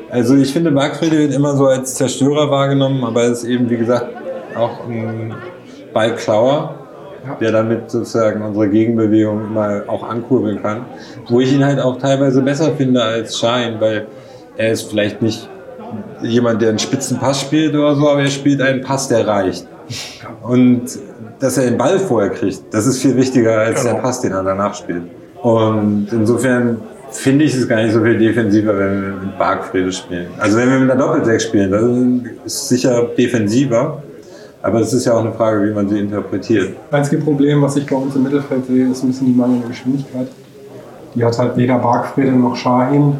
also 0.09 0.35
ich 0.35 0.51
finde, 0.51 0.71
Markfriede 0.71 1.17
wird 1.17 1.33
immer 1.33 1.55
so 1.55 1.67
als 1.67 1.95
Zerstörer 1.95 2.49
wahrgenommen, 2.49 3.03
aber 3.03 3.23
er 3.23 3.31
ist 3.31 3.43
eben, 3.43 3.69
wie 3.69 3.77
gesagt, 3.77 4.07
auch 4.55 4.87
ein 4.87 5.33
Ballklauer, 5.93 6.75
der 7.39 7.51
damit 7.51 7.89
sozusagen 7.89 8.41
unsere 8.41 8.69
Gegenbewegung 8.69 9.45
immer 9.45 9.83
auch 9.87 10.07
ankurbeln 10.07 10.61
kann. 10.61 10.85
Wo 11.27 11.39
ich 11.39 11.53
ihn 11.53 11.65
halt 11.65 11.79
auch 11.79 11.97
teilweise 11.97 12.41
besser 12.41 12.73
finde 12.75 13.01
als 13.01 13.39
Schein, 13.39 13.79
weil 13.79 14.07
er 14.57 14.71
ist 14.71 14.89
vielleicht 14.89 15.21
nicht 15.21 15.49
jemand, 16.21 16.61
der 16.61 16.69
einen 16.69 16.79
spitzen 16.79 17.17
Pass 17.17 17.41
spielt 17.41 17.75
oder 17.75 17.95
so, 17.95 18.09
aber 18.09 18.21
er 18.21 18.27
spielt 18.27 18.61
einen 18.61 18.81
Pass, 18.81 19.07
der 19.07 19.27
reicht. 19.27 19.67
Und 20.43 20.83
dass 21.39 21.57
er 21.57 21.65
den 21.65 21.77
Ball 21.77 21.99
vorher 21.99 22.31
kriegt, 22.31 22.73
das 22.73 22.85
ist 22.85 23.01
viel 23.01 23.15
wichtiger 23.15 23.59
als 23.59 23.81
genau. 23.81 23.95
der 23.95 24.01
Pass, 24.01 24.21
den 24.21 24.31
er 24.31 24.43
danach 24.43 24.73
spielt. 24.73 25.03
Und 25.41 26.07
insofern 26.11 26.81
finde 27.11 27.45
ich 27.45 27.55
es 27.55 27.67
gar 27.67 27.81
nicht 27.81 27.93
so 27.93 28.01
viel 28.01 28.17
defensiver, 28.17 28.77
wenn 28.77 29.01
wir 29.01 29.09
mit 29.09 29.37
Bargfriede 29.37 29.91
spielen. 29.91 30.27
Also 30.39 30.57
wenn 30.57 30.69
wir 30.69 30.79
mit 30.79 30.91
einer 30.91 30.99
Doppelsechs 30.99 31.43
spielen, 31.43 31.71
dann 31.71 32.29
ist 32.45 32.55
es 32.55 32.69
sicher 32.69 33.09
defensiver. 33.17 34.01
Aber 34.61 34.79
es 34.79 34.91
ist 34.93 35.05
ja 35.05 35.13
auch 35.13 35.19
eine 35.19 35.31
Frage, 35.31 35.63
wie 35.67 35.73
man 35.73 35.87
sie 35.87 35.99
interpretiert. 35.99 36.75
Das 36.89 36.99
einzige 36.99 37.21
Problem, 37.21 37.61
was 37.61 37.75
ich 37.75 37.85
bei 37.85 37.95
uns 37.95 38.15
im 38.15 38.23
Mittelfeld 38.23 38.65
sehe, 38.65 38.89
ist 38.89 39.03
ein 39.03 39.09
bisschen 39.09 39.27
die 39.27 39.33
mangelnde 39.33 39.67
Geschwindigkeit. 39.67 40.27
Die 41.13 41.23
hat 41.23 41.37
halt 41.37 41.55
weder 41.55 41.77
Bargfriede 41.77 42.31
noch 42.31 42.55
Schahin. 42.55 43.17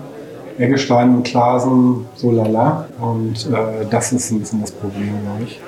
Eggestein 0.57 1.15
und 1.15 1.23
Klasen 1.23 2.05
so 2.15 2.31
lala. 2.31 2.87
Und 2.99 3.47
äh, 3.51 3.85
das 3.89 4.11
ist 4.11 4.31
ein 4.31 4.39
bisschen 4.39 4.61
das 4.61 4.71
Problem, 4.71 5.09
glaube 5.23 5.43
ich. 5.43 5.59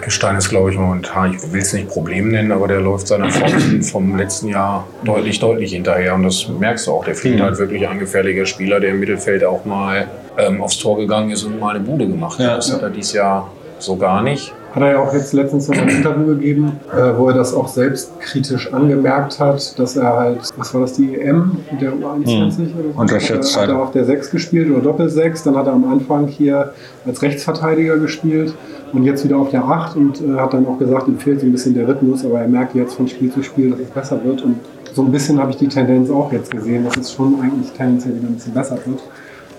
Eckestein 0.00 0.36
ist, 0.36 0.48
glaube 0.48 0.70
ich, 0.70 0.78
momentan, 0.78 1.34
ich 1.34 1.52
will 1.52 1.60
es 1.60 1.74
nicht 1.74 1.88
Problem 1.88 2.30
nennen, 2.30 2.52
aber 2.52 2.66
der 2.68 2.80
läuft 2.80 3.08
seiner 3.08 3.30
Form 3.30 3.82
vom 3.82 4.16
letzten 4.16 4.48
Jahr 4.48 4.86
deutlich, 5.04 5.38
deutlich 5.38 5.72
hinterher. 5.72 6.14
Und 6.14 6.22
das 6.22 6.48
merkst 6.48 6.86
du 6.86 6.92
auch. 6.92 7.04
Der 7.04 7.14
fehlt 7.14 7.38
mhm. 7.38 7.42
halt 7.42 7.58
wirklich 7.58 7.86
ein 7.86 7.98
gefährlicher 7.98 8.46
Spieler, 8.46 8.80
der 8.80 8.90
im 8.90 9.00
Mittelfeld 9.00 9.44
auch 9.44 9.64
mal 9.66 10.08
ähm, 10.38 10.62
aufs 10.62 10.78
Tor 10.78 10.96
gegangen 10.96 11.30
ist 11.30 11.44
und 11.44 11.60
mal 11.60 11.76
eine 11.76 11.84
Bude 11.84 12.06
gemacht 12.06 12.38
hat. 12.38 12.46
Ja, 12.46 12.56
das 12.56 12.72
hat 12.72 12.82
er 12.82 12.90
dieses 12.90 13.12
Jahr 13.12 13.50
so 13.78 13.96
gar 13.96 14.22
nicht. 14.22 14.54
Hat 14.72 14.82
er 14.82 14.92
ja 14.92 14.98
auch 15.00 15.12
jetzt 15.12 15.32
letztens 15.32 15.66
noch 15.66 15.76
ein 15.76 15.88
Interview 15.88 16.26
gegeben, 16.26 16.78
äh, 16.92 17.16
wo 17.16 17.28
er 17.28 17.34
das 17.34 17.52
auch 17.52 17.66
selbst 17.66 18.20
kritisch 18.20 18.72
angemerkt 18.72 19.40
hat, 19.40 19.76
dass 19.78 19.96
er 19.96 20.12
halt, 20.12 20.38
was 20.56 20.72
war 20.72 20.82
das, 20.82 20.92
die 20.92 21.20
EM 21.20 21.58
der 21.80 21.92
U21 21.92 21.96
mhm. 21.96 22.74
oder 22.78 22.92
so? 22.94 23.00
Unterschätzt 23.00 23.56
hat 23.56 23.68
er, 23.68 23.74
hat 23.74 23.74
er 23.74 23.82
auf 23.82 23.90
der 23.90 24.04
6 24.04 24.30
gespielt 24.30 24.70
oder 24.70 24.80
Doppel-6, 24.80 25.44
dann 25.44 25.56
hat 25.56 25.66
er 25.66 25.72
am 25.72 25.90
Anfang 25.90 26.28
hier 26.28 26.72
als 27.04 27.20
Rechtsverteidiger 27.20 27.98
gespielt 27.98 28.54
und 28.92 29.04
jetzt 29.04 29.24
wieder 29.24 29.38
auf 29.38 29.50
der 29.50 29.64
8 29.64 29.96
und 29.96 30.20
äh, 30.20 30.38
hat 30.38 30.52
dann 30.54 30.66
auch 30.66 30.78
gesagt, 30.78 31.08
ihm 31.08 31.18
fehlt 31.18 31.40
so 31.40 31.46
ein 31.46 31.52
bisschen 31.52 31.74
der 31.74 31.86
Rhythmus, 31.86 32.24
aber 32.24 32.40
er 32.40 32.48
merkt 32.48 32.74
jetzt 32.74 32.94
von 32.94 33.08
Spiel 33.08 33.32
zu 33.32 33.42
Spiel, 33.42 33.70
dass 33.70 33.80
es 33.80 33.90
besser 33.90 34.22
wird 34.24 34.42
und 34.42 34.56
so 34.92 35.02
ein 35.02 35.12
bisschen 35.12 35.38
habe 35.38 35.52
ich 35.52 35.56
die 35.56 35.68
Tendenz 35.68 36.10
auch 36.10 36.32
jetzt 36.32 36.50
gesehen, 36.50 36.84
dass 36.84 36.96
es 36.96 37.12
schon 37.12 37.40
eigentlich 37.40 37.70
tendenziell 37.70 38.16
wieder 38.16 38.26
ein 38.26 38.34
bisschen 38.34 38.54
besser 38.54 38.76
wird. 38.84 39.00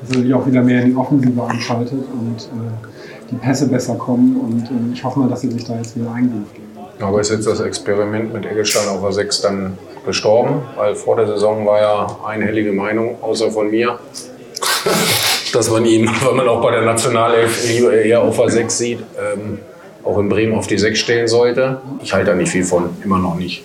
Dass 0.02 0.18
er 0.18 0.24
sich 0.24 0.34
auch 0.34 0.46
wieder 0.46 0.62
mehr 0.62 0.82
in 0.82 0.92
die 0.92 0.96
Offensive 0.96 1.42
anschaltet 1.42 1.94
und 1.94 2.38
äh, 2.38 3.30
die 3.30 3.36
Pässe 3.36 3.68
besser 3.68 3.96
kommen 3.96 4.36
und 4.38 4.64
äh, 4.64 4.94
ich 4.94 5.04
hoffe 5.04 5.20
mal, 5.20 5.30
dass 5.30 5.42
sie 5.42 5.52
sich 5.52 5.64
da 5.64 5.78
jetzt 5.78 5.96
wieder 5.96 6.12
eingreift. 6.12 6.56
Aber 7.00 7.20
ist 7.20 7.32
jetzt 7.32 7.48
das 7.48 7.62
Experiment 7.62 8.34
mit 8.34 8.46
Eggestein 8.46 8.88
auf 8.90 9.02
der 9.02 9.12
6 9.12 9.42
dann 9.42 9.78
gestorben? 10.06 10.62
Weil 10.76 10.96
vor 10.96 11.16
der 11.16 11.28
Saison 11.28 11.66
war 11.66 11.80
ja 11.80 12.08
einhellige 12.26 12.72
Meinung, 12.74 13.16
außer 13.22 13.50
von 13.52 13.72
mir, 13.72 14.00
dass 15.52 15.70
man 15.70 15.86
ihn, 15.86 16.10
wenn 16.28 16.36
man 16.36 16.48
auch 16.48 16.62
bei 16.62 16.72
der 16.72 16.82
Nationalelf 16.82 17.70
eher 17.70 18.22
auf 18.22 18.38
der 18.38 18.50
6 18.50 18.78
sieht, 18.78 19.00
ähm, 19.00 19.60
auch 20.04 20.18
in 20.18 20.30
Bremen 20.30 20.56
auf 20.56 20.68
die 20.68 20.78
6 20.78 20.98
stellen 20.98 21.28
sollte. 21.28 21.78
Ich 22.02 22.14
halte 22.14 22.32
da 22.32 22.36
nicht 22.36 22.50
viel 22.50 22.64
von, 22.64 22.90
immer 23.04 23.20
noch 23.20 23.36
nicht. 23.36 23.64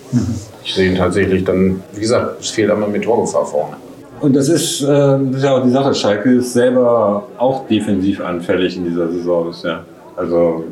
Ich 0.63 0.75
sehe 0.75 0.89
ihn 0.89 0.95
tatsächlich 0.95 1.43
dann, 1.43 1.81
wie 1.93 2.01
gesagt, 2.01 2.41
es 2.41 2.49
fehlt 2.49 2.69
einmal 2.69 2.89
mit 2.89 3.03
Torgefahr 3.03 3.45
vorne. 3.45 3.77
Und 4.19 4.35
das 4.35 4.49
ist, 4.49 4.81
äh, 4.81 4.85
das 4.87 5.37
ist 5.37 5.43
ja 5.43 5.57
auch 5.57 5.63
die 5.63 5.71
Sache, 5.71 5.93
Schalke 5.93 6.33
ist 6.33 6.53
selber 6.53 7.27
auch 7.37 7.67
defensiv 7.67 8.21
anfällig 8.21 8.75
in 8.75 8.85
dieser 8.85 9.11
Saison 9.11 9.47
bisher. 9.47 9.85
Also 10.15 10.63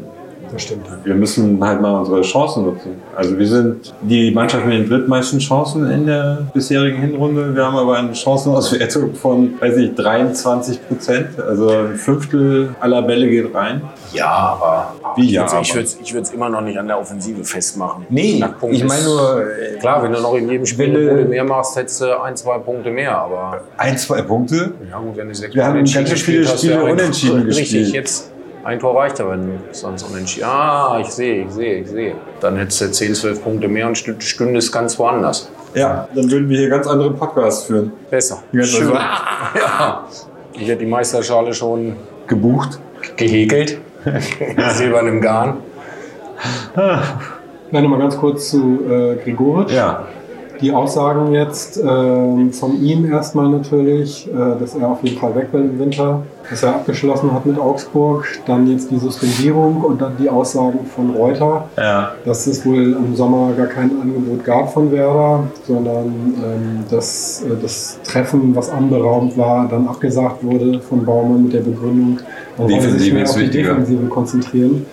Das 0.55 0.63
stimmt. 0.63 0.85
wir 1.03 1.15
müssen 1.15 1.63
halt 1.63 1.81
mal 1.81 1.99
unsere 1.99 2.21
Chancen 2.21 2.63
nutzen. 2.65 2.91
Also 3.15 3.37
wir 3.37 3.47
sind 3.47 3.93
die 4.01 4.31
Mannschaft 4.31 4.65
mit 4.65 4.73
den 4.79 4.89
drittmeisten 4.89 5.39
Chancen 5.39 5.89
in 5.91 6.05
der 6.05 6.47
bisherigen 6.53 6.97
Hinrunde. 7.01 7.53
Wir 7.53 7.65
haben 7.65 7.75
aber 7.75 7.97
eine 7.97 8.13
Chancenauswertung 8.15 9.13
von, 9.15 9.53
weiß 9.59 9.75
ich, 9.77 9.95
23 9.95 10.87
Prozent. 10.87 11.27
Also 11.39 11.69
ein 11.69 11.95
Fünftel 11.95 12.73
aller 12.79 13.01
Bälle 13.01 13.27
geht 13.29 13.53
rein. 13.53 13.81
Ja, 14.13 14.27
aber 14.27 14.93
Wie 15.17 15.29
ja, 15.31 15.45
ich 15.61 15.73
würde 15.75 15.85
es 15.85 15.99
ich 16.01 16.13
würd's 16.13 16.31
immer 16.31 16.47
noch 16.49 16.61
nicht 16.61 16.79
an 16.79 16.87
der 16.87 16.99
Offensive 16.99 17.43
festmachen. 17.43 18.05
Nee, 18.09 18.43
ich 18.71 18.83
meine 18.85 19.03
nur, 19.03 19.41
äh, 19.41 19.77
Klar, 19.79 20.03
wenn 20.03 20.13
du 20.13 20.21
noch 20.21 20.35
in 20.35 20.49
jedem 20.49 20.65
Spiel 20.65 21.09
eine 21.09 21.25
mehr 21.25 21.43
machst, 21.43 21.75
hättest 21.75 21.99
du 22.01 22.21
ein, 22.23 22.35
zwei 22.37 22.57
Punkte 22.59 22.91
mehr. 22.91 23.17
Aber 23.17 23.61
ein, 23.77 23.97
zwei 23.97 24.21
Punkte. 24.21 24.71
ja 24.89 24.99
gut, 24.99 25.17
wenn 25.17 25.27
du 25.27 25.35
sechs 25.35 25.53
Wir 25.53 25.65
haben 25.65 25.73
unentschieden 25.73 26.05
ganz 26.05 26.11
gespielt 26.13 26.47
Spiele 26.47 26.79
ein- 26.79 26.91
unentschieden 26.91 27.41
Richtig, 27.41 27.71
gespielt. 27.71 27.93
jetzt 27.93 28.31
ein 28.65 28.79
Tor 28.79 28.99
reicht 28.99 29.21
aber, 29.21 29.31
wenn 29.31 29.59
sonst 29.71 30.03
unentschieden. 30.03 30.47
Ah, 30.49 30.97
ich 30.99 31.07
sehe, 31.07 31.43
ich 31.45 31.51
sehe, 31.51 31.75
ich 31.81 31.87
sehe. 31.87 32.15
Dann 32.41 32.57
hättest 32.57 32.81
du 32.81 32.91
10, 32.91 33.13
12 33.15 33.43
Punkte 33.43 33.67
mehr 33.67 33.87
und 33.87 33.95
stü- 33.95 34.19
stündest 34.21 34.71
ganz 34.73 34.97
woanders. 34.99 35.49
Ja, 35.73 36.07
dann 36.15 36.29
würden 36.31 36.49
wir 36.49 36.57
hier 36.57 36.69
ganz 36.69 36.87
andere 36.87 37.11
Podcasts 37.11 37.65
führen. 37.65 37.91
Besser. 38.09 38.41
Schön. 38.63 38.89
Ja. 39.55 40.05
Ich 40.53 40.67
hätte 40.67 40.79
die 40.83 40.89
Meisterschale 40.89 41.53
schon 41.53 41.95
gebucht. 42.27 42.79
gehäkelt. 43.17 43.77
Silbern 44.73 45.07
im 45.07 45.21
Garn. 45.21 45.57
Dann 46.75 47.83
nochmal 47.83 47.99
ganz 47.99 48.17
kurz 48.17 48.49
zu 48.51 48.79
äh, 48.89 49.15
Gregoritsch. 49.23 49.71
Ja. 49.73 50.07
Die 50.61 50.71
Aussagen 50.71 51.33
jetzt 51.33 51.77
ähm, 51.85 52.51
von 52.53 52.81
ihm 52.81 53.11
erstmal 53.11 53.49
natürlich, 53.49 54.27
äh, 54.31 54.59
dass 54.59 54.75
er 54.75 54.89
auf 54.89 55.03
jeden 55.03 55.17
Fall 55.19 55.35
weg 55.35 55.49
will 55.51 55.61
im 55.61 55.79
Winter, 55.79 56.23
dass 56.49 56.63
er 56.63 56.75
abgeschlossen 56.75 57.33
hat 57.33 57.45
mit 57.45 57.59
Augsburg, 57.59 58.25
dann 58.45 58.69
jetzt 58.69 58.91
die 58.91 58.97
Suspendierung 58.97 59.81
und 59.81 60.01
dann 60.01 60.13
die 60.17 60.29
Aussagen 60.29 60.79
von 60.95 61.11
Reuter, 61.15 61.65
Ja. 61.77 62.11
dass 62.23 62.47
es 62.47 62.65
wohl 62.65 62.93
im 62.93 63.15
Sommer 63.15 63.53
gar 63.57 63.67
kein 63.67 63.91
Angebot 64.01 64.43
gab 64.43 64.71
von 64.71 64.91
Werder, 64.91 65.43
sondern 65.67 66.05
ähm, 66.05 66.83
dass 66.89 67.43
äh, 67.43 67.55
das 67.61 67.99
Treffen, 68.03 68.55
was 68.55 68.69
anberaumt 68.69 69.37
war, 69.37 69.67
dann 69.67 69.87
abgesagt 69.87 70.43
wurde 70.43 70.79
von 70.81 71.03
Baumann 71.05 71.43
mit 71.43 71.53
der 71.53 71.61
Begründung, 71.61 72.19
man 72.57 72.69
sich 72.69 73.13
mehr 73.13 73.23
auf 73.23 73.35
die. 73.35 73.49
Defensive 73.49 74.05
konzentrieren. 74.05 74.85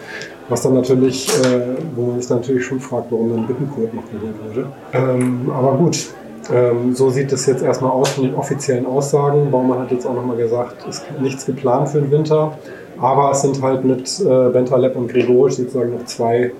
Was 0.52 0.60
dann 0.60 0.74
natürlich, 0.74 1.26
äh, 1.28 1.76
wo 1.96 2.08
man 2.08 2.20
sich 2.20 2.28
natürlich 2.28 2.66
schon 2.66 2.78
fragt, 2.78 3.10
warum 3.10 3.30
dann 3.30 3.46
Bittenkurt 3.46 3.94
noch 3.94 4.02
geholt 4.12 4.34
wurde. 4.46 4.66
Ähm, 4.92 5.50
aber 5.50 5.78
gut, 5.78 6.10
ähm, 6.52 6.94
so 6.94 7.08
sieht 7.08 7.32
es 7.32 7.46
jetzt 7.46 7.62
erstmal 7.62 7.90
aus 7.90 8.10
von 8.10 8.24
den 8.24 8.34
offiziellen 8.34 8.84
Aussagen. 8.84 9.50
Baumann 9.50 9.78
hat 9.78 9.90
jetzt 9.90 10.06
auch 10.06 10.12
nochmal 10.12 10.36
gesagt, 10.36 10.84
es 10.86 10.98
ist 10.98 11.20
nichts 11.22 11.46
geplant 11.46 11.88
für 11.88 12.02
den 12.02 12.10
Winter. 12.10 12.58
Aber 13.00 13.30
es 13.30 13.40
sind 13.40 13.62
halt 13.62 13.82
mit 13.86 14.20
äh, 14.20 14.50
Bentaleb 14.50 14.94
und 14.94 15.08
Gregorisch 15.08 15.54
sozusagen 15.54 15.94
noch 15.94 16.04
zwei 16.04 16.52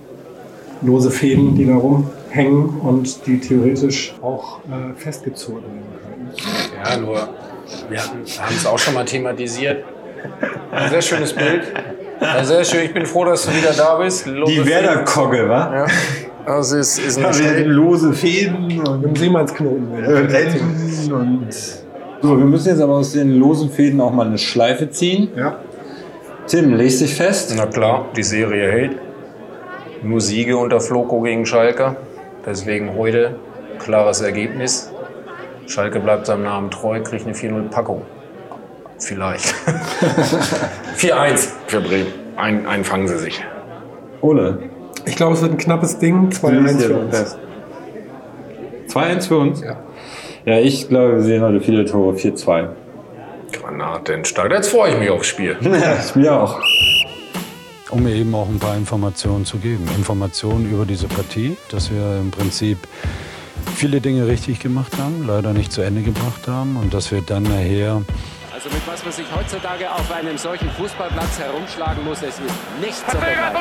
lose 0.81 1.11
Fäden, 1.11 1.55
die 1.55 1.67
da 1.67 1.75
rumhängen 1.75 2.81
und 2.81 3.27
die 3.27 3.41
theoretisch 3.41 4.15
auch 4.23 4.61
äh, 4.61 4.95
festgezogen 4.97 5.65
werden 5.65 5.83
können. 6.03 6.33
Ja, 6.83 6.97
nur, 6.97 7.29
wir 7.91 8.01
haben 8.01 8.55
es 8.57 8.65
auch 8.65 8.79
schon 8.79 8.95
mal 8.95 9.05
thematisiert. 9.05 9.85
Ein 10.71 10.89
sehr 10.89 11.03
schönes 11.03 11.35
Bild. 11.35 11.65
Ja, 12.21 12.45
sehr 12.45 12.65
schön. 12.65 12.85
Ich 12.85 12.95
bin 12.95 13.05
froh, 13.07 13.25
dass 13.25 13.47
du 13.47 13.53
wieder 13.53 13.73
da 13.77 13.97
bist. 13.97 14.27
Lose 14.27 14.53
Die 14.53 14.67
Werder-Kogge, 14.67 15.49
wa? 15.49 15.75
Ja. 15.75 15.87
Das 16.47 16.73
ist, 16.73 16.99
ist 16.99 17.19
Ja, 17.21 17.29
nicht 17.29 17.37
schlecht. 17.37 17.67
lose 17.67 18.13
Fäden 18.13 18.81
und 18.81 19.03
dem 19.03 19.15
Seemannsknoten. 19.17 20.05
äh, 20.05 20.21
Enden 20.43 21.13
und. 21.13 21.49
So, 22.21 22.39
wir 22.39 22.45
müssen 22.45 22.69
jetzt 22.69 22.81
aber 22.81 22.95
aus 22.95 23.13
den 23.13 23.39
losen 23.39 23.71
Fäden 23.71 24.01
auch 24.01 24.13
mal 24.13 24.27
eine 24.27 24.39
Schleife 24.39 24.89
ziehen. 24.91 25.29
Ja. 25.37 25.57
Tim, 26.47 26.75
leg 26.75 26.97
dich 26.97 27.15
fest. 27.15 27.53
Na 27.57 27.67
klar, 27.67 28.07
die 28.17 28.23
Serie 28.23 28.71
hält. 28.71 28.97
Nur 30.03 30.21
Siege 30.21 30.57
unter 30.57 30.81
Floco 30.81 31.21
gegen 31.23 31.47
Schalke. 31.47 31.97
Deswegen 32.47 32.97
heute 32.97 33.37
klares 33.79 34.21
Ergebnis. 34.21 34.91
Schalke 35.67 36.01
bleibt 36.01 36.27
seinem 36.27 36.43
Namen 36.45 36.71
treu, 36.71 37.01
kriegt 37.03 37.25
eine 37.27 37.35
4-0-Packung. 37.35 38.03
Vielleicht. 39.03 39.47
4-1 40.97 41.49
für 41.67 41.81
Bremen. 41.81 42.07
Ein, 42.37 42.67
einen 42.67 42.85
fangen 42.85 43.09
sie 43.09 43.19
sich. 43.19 43.43
Ole. 44.21 44.71
Ich 45.05 45.17
glaube, 45.17 45.35
es 45.35 45.43
wird 45.43 45.53
ein 45.53 45.59
knappes 45.59 45.99
Ding. 45.99 46.31
2-1 46.31 46.79
für 46.79 46.97
uns. 46.97 47.37
2-1 48.89 49.29
für 49.29 49.39
uns? 49.39 49.61
Ja. 49.61 49.77
Ja, 50.45 50.59
ich 50.59 50.89
glaube, 50.89 51.17
wir 51.17 51.23
sehen 51.23 51.43
heute 51.43 51.61
viele 51.61 51.85
Tore. 51.85 52.17
4-2. 52.17 52.69
Granatenstart. 53.53 54.53
Jetzt 54.53 54.69
freue 54.69 54.93
ich 54.93 54.99
mich 54.99 55.11
aufs 55.11 55.27
Spiel. 55.27 55.57
Ja, 55.65 55.97
ich 56.05 56.15
mir 56.15 56.33
auch. 56.33 56.61
Um 57.91 58.05
mir 58.05 58.15
eben 58.15 58.35
auch 58.35 58.49
ein 58.49 58.59
paar 58.59 58.77
Informationen 58.77 59.45
zu 59.45 59.59
geben. 59.59 59.87
Informationen 59.97 60.71
über 60.71 60.87
diese 60.87 61.09
Partie, 61.09 61.57
dass 61.71 61.91
wir 61.91 62.19
im 62.21 62.31
Prinzip 62.31 62.79
viele 63.75 64.01
Dinge 64.01 64.27
richtig 64.27 64.61
gemacht 64.61 64.93
haben, 64.99 65.27
leider 65.27 65.53
nicht 65.53 65.73
zu 65.73 65.83
Ende 65.83 66.03
gebracht 66.03 66.49
haben 66.49 66.77
und 66.77 66.95
dass 66.95 67.11
wir 67.11 67.21
dann 67.21 67.43
nachher 67.43 68.03
Also 68.65 68.77
mit 68.77 68.87
was 68.87 69.03
man 69.03 69.13
sich 69.13 69.27
heutzutage 69.35 69.91
auf 69.91 70.13
einem 70.13 70.39
solchen 70.39 70.71
Fußballplatz 70.71 71.37
herumschlagen 71.41 72.05
muss, 72.05 72.19
es 72.23 72.39
ist 72.39 72.41
nicht 72.81 72.95
zu 73.11 73.17
beweisen. 73.17 73.57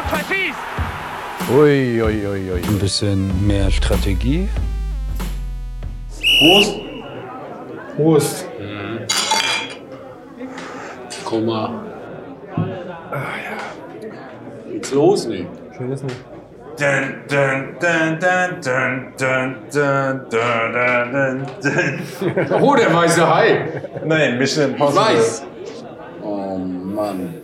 ui, 1.49 2.03
ui, 2.03 2.27
ui, 2.27 2.51
ui. 2.51 2.61
ein 2.61 2.77
bisschen 2.77 3.47
mehr 3.47 3.71
Strategie. 3.71 4.47
Prost. 6.37 6.75
Prost. 7.95 8.47
Guck 11.25 11.45
mal. 11.47 11.83
Geht's 14.71 14.91
los, 14.91 15.25
ne? 15.25 15.47
Schönes 15.75 16.03
nicht. 16.03 16.30
Oh, 22.61 22.75
der 22.75 22.93
weiße 22.93 23.35
Hai. 23.35 23.65
Nein, 24.05 24.37
Mission 24.39 24.71
Impossible. 24.71 25.03
Weiß. 25.03 25.43
Oh 26.23 26.57
Mann. 26.57 27.35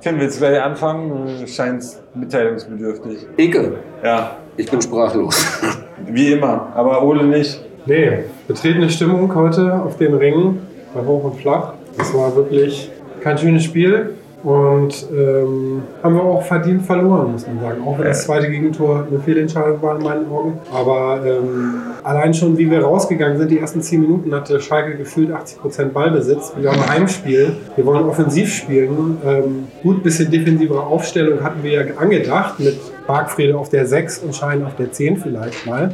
Tim, 0.00 0.20
willst 0.20 0.40
du 0.40 0.46
gleich 0.46 0.62
anfangen? 0.62 1.38
Du 1.40 1.46
scheinst 1.46 2.02
mitteilungsbedürftig. 2.14 3.26
Icke. 3.36 3.78
Ja, 4.02 4.36
Ich 4.56 4.70
bin 4.70 4.80
sprachlos. 4.80 5.60
wie 6.06 6.32
immer. 6.32 6.68
Aber 6.74 7.02
Ole 7.02 7.24
nicht. 7.24 7.60
Nee, 7.86 8.24
betretene 8.46 8.88
Stimmung 8.90 9.34
heute 9.34 9.74
auf 9.82 9.96
den 9.96 10.14
Ringen 10.14 10.66
bei 10.94 11.00
Hoch 11.00 11.24
und 11.24 11.40
Flach. 11.40 11.72
Es 11.98 12.14
war 12.14 12.34
wirklich 12.36 12.90
kein 13.20 13.36
schönes 13.36 13.64
Spiel 13.64 14.14
und 14.42 15.06
ähm, 15.12 15.82
haben 16.02 16.14
wir 16.14 16.22
auch 16.22 16.42
verdient 16.42 16.82
verloren, 16.82 17.32
muss 17.32 17.46
man 17.46 17.60
sagen. 17.60 17.82
Auch 17.84 17.98
wenn 17.98 18.06
das 18.06 18.24
zweite 18.24 18.50
Gegentor 18.50 19.06
eine 19.08 19.20
Fehlentscheidung 19.20 19.82
war 19.82 19.96
in 19.96 20.02
meinen 20.02 20.30
Augen. 20.30 20.58
Aber 20.72 21.20
ähm, 21.26 21.74
allein 22.02 22.32
schon, 22.32 22.56
wie 22.56 22.70
wir 22.70 22.82
rausgegangen 22.82 23.36
sind, 23.36 23.50
die 23.50 23.58
ersten 23.58 23.82
10 23.82 24.00
Minuten 24.00 24.34
hatte 24.34 24.60
Schalke 24.60 24.96
gefühlt 24.96 25.30
80% 25.30 25.90
Ballbesitz. 25.90 26.52
Wir 26.58 26.70
haben 26.70 26.88
Heimspiel. 26.88 27.52
Wir 27.76 27.86
wollen 27.86 28.04
offensiv 28.06 28.52
spielen. 28.52 29.18
Ähm, 29.24 29.68
gut, 29.82 30.02
bisschen 30.02 30.30
defensivere 30.30 30.80
Aufstellung 30.80 31.42
hatten 31.42 31.62
wir 31.62 31.72
ja 31.72 31.94
angedacht 31.96 32.58
mit 32.60 32.78
Bargfrede 33.06 33.58
auf 33.58 33.68
der 33.68 33.86
6 33.86 34.18
und 34.20 34.34
Schein 34.34 34.64
auf 34.64 34.76
der 34.76 34.90
10 34.90 35.18
vielleicht 35.18 35.66
mal. 35.66 35.92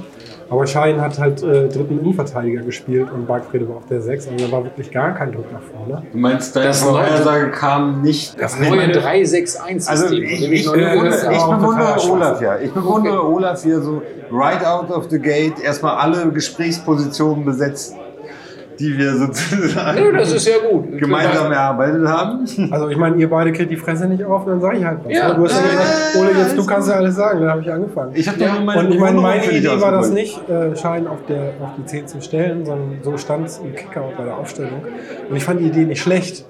Aber 0.48 0.64
Schein 0.66 1.00
hat 1.00 1.18
halt 1.18 1.42
äh, 1.42 1.68
dritten 1.68 1.98
Innenverteidiger 1.98 2.62
gespielt 2.62 3.08
und 3.12 3.26
Bargfrede 3.26 3.68
war 3.68 3.76
auf 3.78 3.86
der 3.86 4.00
6. 4.00 4.28
Also 4.28 4.46
da 4.46 4.52
war 4.52 4.62
wirklich 4.64 4.92
gar 4.92 5.12
kein 5.12 5.32
Druck 5.32 5.52
nach 5.52 5.60
vorne. 5.60 6.02
Du 6.12 6.18
meinst, 6.18 6.54
deine 6.54 6.68
Das 6.68 6.84
neue- 6.84 6.92
Vorhersage 6.92 7.50
kam 7.50 8.02
nicht. 8.02 8.40
Das 8.40 8.56
neue 8.60 8.86
3-6-1-System. 8.92 9.88
Also 9.88 10.06
von 10.06 10.16
ich, 10.22 10.42
ich, 10.42 10.50
äh, 10.52 10.58
ich 10.60 10.66
habe. 10.68 11.36
auch 11.36 11.56
bewundere 11.58 12.10
Olaf 12.12 12.40
ja. 12.40 12.58
Ich 12.60 12.70
bewundere 12.72 13.26
Olaf 13.26 13.62
hier 13.64 13.80
so 13.80 14.02
right 14.30 14.64
out 14.64 14.90
of 14.90 15.06
the 15.10 15.18
gate 15.18 15.58
erstmal 15.62 15.96
alle 15.96 16.30
Gesprächspositionen 16.30 17.44
besetzt, 17.44 17.96
die 18.78 18.96
wir 18.98 19.16
sozusagen 19.16 19.98
Nö, 19.98 20.16
das 20.16 20.32
ist 20.32 20.46
ja 20.46 20.54
gut. 20.70 20.98
gemeinsam 20.98 21.50
erarbeitet 21.52 22.06
haben. 22.06 22.44
Also 22.70 22.88
ich 22.88 22.96
meine, 22.96 23.16
ihr 23.16 23.28
beide 23.30 23.52
kriegt 23.52 23.70
die 23.70 23.76
Fresse 23.76 24.06
nicht 24.06 24.24
auf, 24.24 24.44
dann 24.44 24.60
sage 24.60 24.78
ich 24.78 24.84
halt 24.84 24.98
was. 25.04 25.12
Ja. 25.12 25.34
Du 25.34 25.44
hast 25.44 25.56
ja 25.56 25.62
gesagt, 25.62 26.16
Ole, 26.20 26.30
jetzt 26.38 26.56
du 26.56 26.66
kannst 26.66 26.88
ja 26.88 26.94
alles 26.96 27.16
sagen, 27.16 27.40
dann 27.40 27.50
habe 27.50 27.60
ich 27.62 27.70
angefangen. 27.70 28.12
Ich 28.14 28.28
habe 28.28 28.38
Ja, 28.40 28.60
meine 28.60 28.80
und 28.80 28.92
ich 28.92 29.00
meine, 29.00 29.20
meine 29.20 29.50
Idee 29.50 29.80
war 29.80 29.92
das 29.92 30.10
nicht, 30.10 30.48
äh, 30.48 30.76
Schein 30.76 31.06
auf, 31.06 31.18
der, 31.28 31.54
auf 31.62 31.70
die 31.78 31.84
10 31.84 32.06
zu 32.08 32.20
stellen, 32.20 32.64
sondern 32.64 32.98
so 33.02 33.16
stand 33.16 33.46
es 33.46 33.58
im 33.58 33.74
Kicker 33.74 34.04
bei 34.16 34.24
der 34.24 34.36
Aufstellung. 34.36 34.82
Und 35.28 35.36
ich 35.36 35.44
fand 35.44 35.60
die 35.60 35.66
Idee 35.66 35.84
nicht 35.84 36.00
schlecht. 36.00 36.44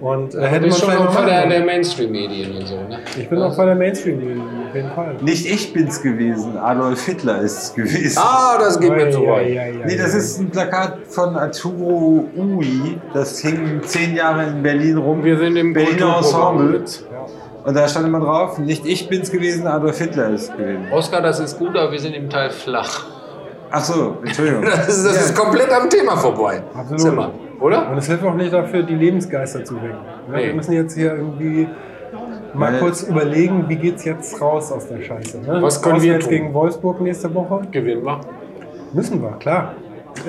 Und 0.00 0.34
äh, 0.34 0.42
hätte 0.46 0.66
man 0.68 0.76
schon 0.76 0.90
Opfer 0.94 1.20
mal 1.22 1.26
der, 1.26 1.48
der. 1.48 1.64
Mainstream-Medien 1.64 2.54
und 2.56 2.66
so, 2.66 2.76
ne? 2.76 2.98
Ich 3.18 3.28
bin 3.28 3.40
auch 3.40 3.56
bei 3.56 3.64
der 3.64 3.74
Mainstream 3.74 4.18
auf 4.18 4.55
jeden 4.76 4.90
Fall. 4.92 5.16
Nicht 5.22 5.46
ich 5.46 5.72
bin's 5.72 6.00
gewesen, 6.02 6.56
Adolf 6.56 7.04
Hitler 7.06 7.40
ist's 7.40 7.74
gewesen. 7.74 8.18
Ah, 8.22 8.56
das 8.58 8.78
geht 8.78 8.90
mir 8.94 9.10
zu 9.10 9.22
Ei, 9.24 9.28
weit. 9.30 9.46
ei, 9.46 9.60
ei, 9.60 9.68
ei, 9.82 9.86
Nee, 9.86 9.96
das 9.96 10.14
ist 10.14 10.38
ein 10.40 10.50
Plakat 10.50 10.98
von 11.08 11.36
Arturo 11.36 12.28
Ui. 12.36 12.98
Das 13.12 13.38
hing 13.40 13.80
zehn 13.82 14.14
Jahre 14.14 14.44
in 14.46 14.62
Berlin 14.62 14.96
rum. 14.98 15.24
Wir 15.24 15.38
sind 15.38 15.56
im 15.56 15.72
Berliner 15.72 16.18
Ensemble. 16.18 16.78
mit. 16.78 17.04
Und 17.64 17.74
da 17.74 17.88
stand 17.88 18.06
immer 18.06 18.20
drauf, 18.20 18.58
nicht 18.58 18.86
ich 18.86 19.08
bin's 19.08 19.30
gewesen, 19.32 19.66
Adolf 19.66 19.98
Hitler 19.98 20.30
ist 20.30 20.50
es 20.50 20.56
gewesen. 20.56 20.86
Oskar, 20.92 21.20
das 21.20 21.40
ist 21.40 21.58
gut, 21.58 21.76
aber 21.76 21.90
wir 21.90 21.98
sind 21.98 22.14
im 22.14 22.30
Teil 22.30 22.50
flach. 22.50 23.06
Ach 23.72 23.82
so, 23.82 24.18
Entschuldigung. 24.24 24.62
Das 24.64 24.86
ist, 24.88 25.04
das 25.04 25.26
ist 25.26 25.34
komplett 25.34 25.72
am 25.72 25.90
Thema 25.90 26.16
vorbei. 26.16 26.62
Absolut. 26.72 27.00
Zimmer, 27.00 27.32
oder? 27.58 27.90
Und 27.90 27.98
es 27.98 28.06
hilft 28.06 28.22
auch 28.24 28.34
nicht 28.34 28.52
dafür, 28.52 28.84
die 28.84 28.94
Lebensgeister 28.94 29.64
zu 29.64 29.74
wecken. 29.82 29.96
Ja, 30.30 30.36
Nee. 30.36 30.46
Wir 30.46 30.54
müssen 30.54 30.72
jetzt 30.74 30.94
hier 30.94 31.16
irgendwie 31.16 31.66
mal 32.56 32.72
Weil- 32.72 32.80
kurz 32.80 33.02
überlegen, 33.02 33.64
wie 33.68 33.76
geht's 33.76 34.04
jetzt 34.04 34.40
raus 34.40 34.72
aus 34.72 34.88
der 34.88 35.00
Scheiße. 35.02 35.38
Ne? 35.38 35.58
Was 35.62 35.80
können 35.82 36.00
wir 36.02 36.12
jetzt 36.14 36.24
tun? 36.24 36.30
gegen 36.30 36.54
Wolfsburg 36.54 37.00
nächste 37.00 37.32
Woche? 37.34 37.62
Gewinnen 37.70 38.04
wir. 38.04 38.20
Müssen 38.92 39.20
wir, 39.22 39.32
klar. 39.38 39.74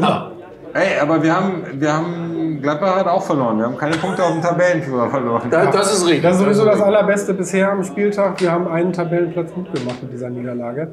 Ah, 0.01 0.31
Ey, 0.73 0.99
aber 1.01 1.23
wir 1.23 1.33
haben, 1.35 1.63
wir 1.73 1.91
haben, 1.91 2.59
Gladbach 2.61 2.97
hat 2.97 3.07
auch 3.07 3.23
verloren. 3.23 3.57
Wir 3.57 3.65
haben 3.65 3.77
keine 3.77 3.95
Punkte 3.95 4.21
auf 4.23 4.33
dem 4.33 4.41
Tabellenführer 4.41 5.09
verloren. 5.09 5.43
da, 5.49 5.65
das 5.71 5.93
ist 5.93 6.05
richtig. 6.05 6.21
Das 6.21 6.35
ist 6.35 6.41
sowieso 6.43 6.65
das 6.65 6.75
richtig. 6.75 6.87
Allerbeste 6.87 7.33
bisher 7.33 7.71
am 7.71 7.83
Spieltag. 7.83 8.39
Wir 8.41 8.51
haben 8.51 8.67
einen 8.67 8.93
Tabellenplatz 8.93 9.53
gut 9.53 9.73
gemacht 9.73 10.03
mit 10.03 10.11
dieser 10.11 10.29
Niederlage. 10.29 10.89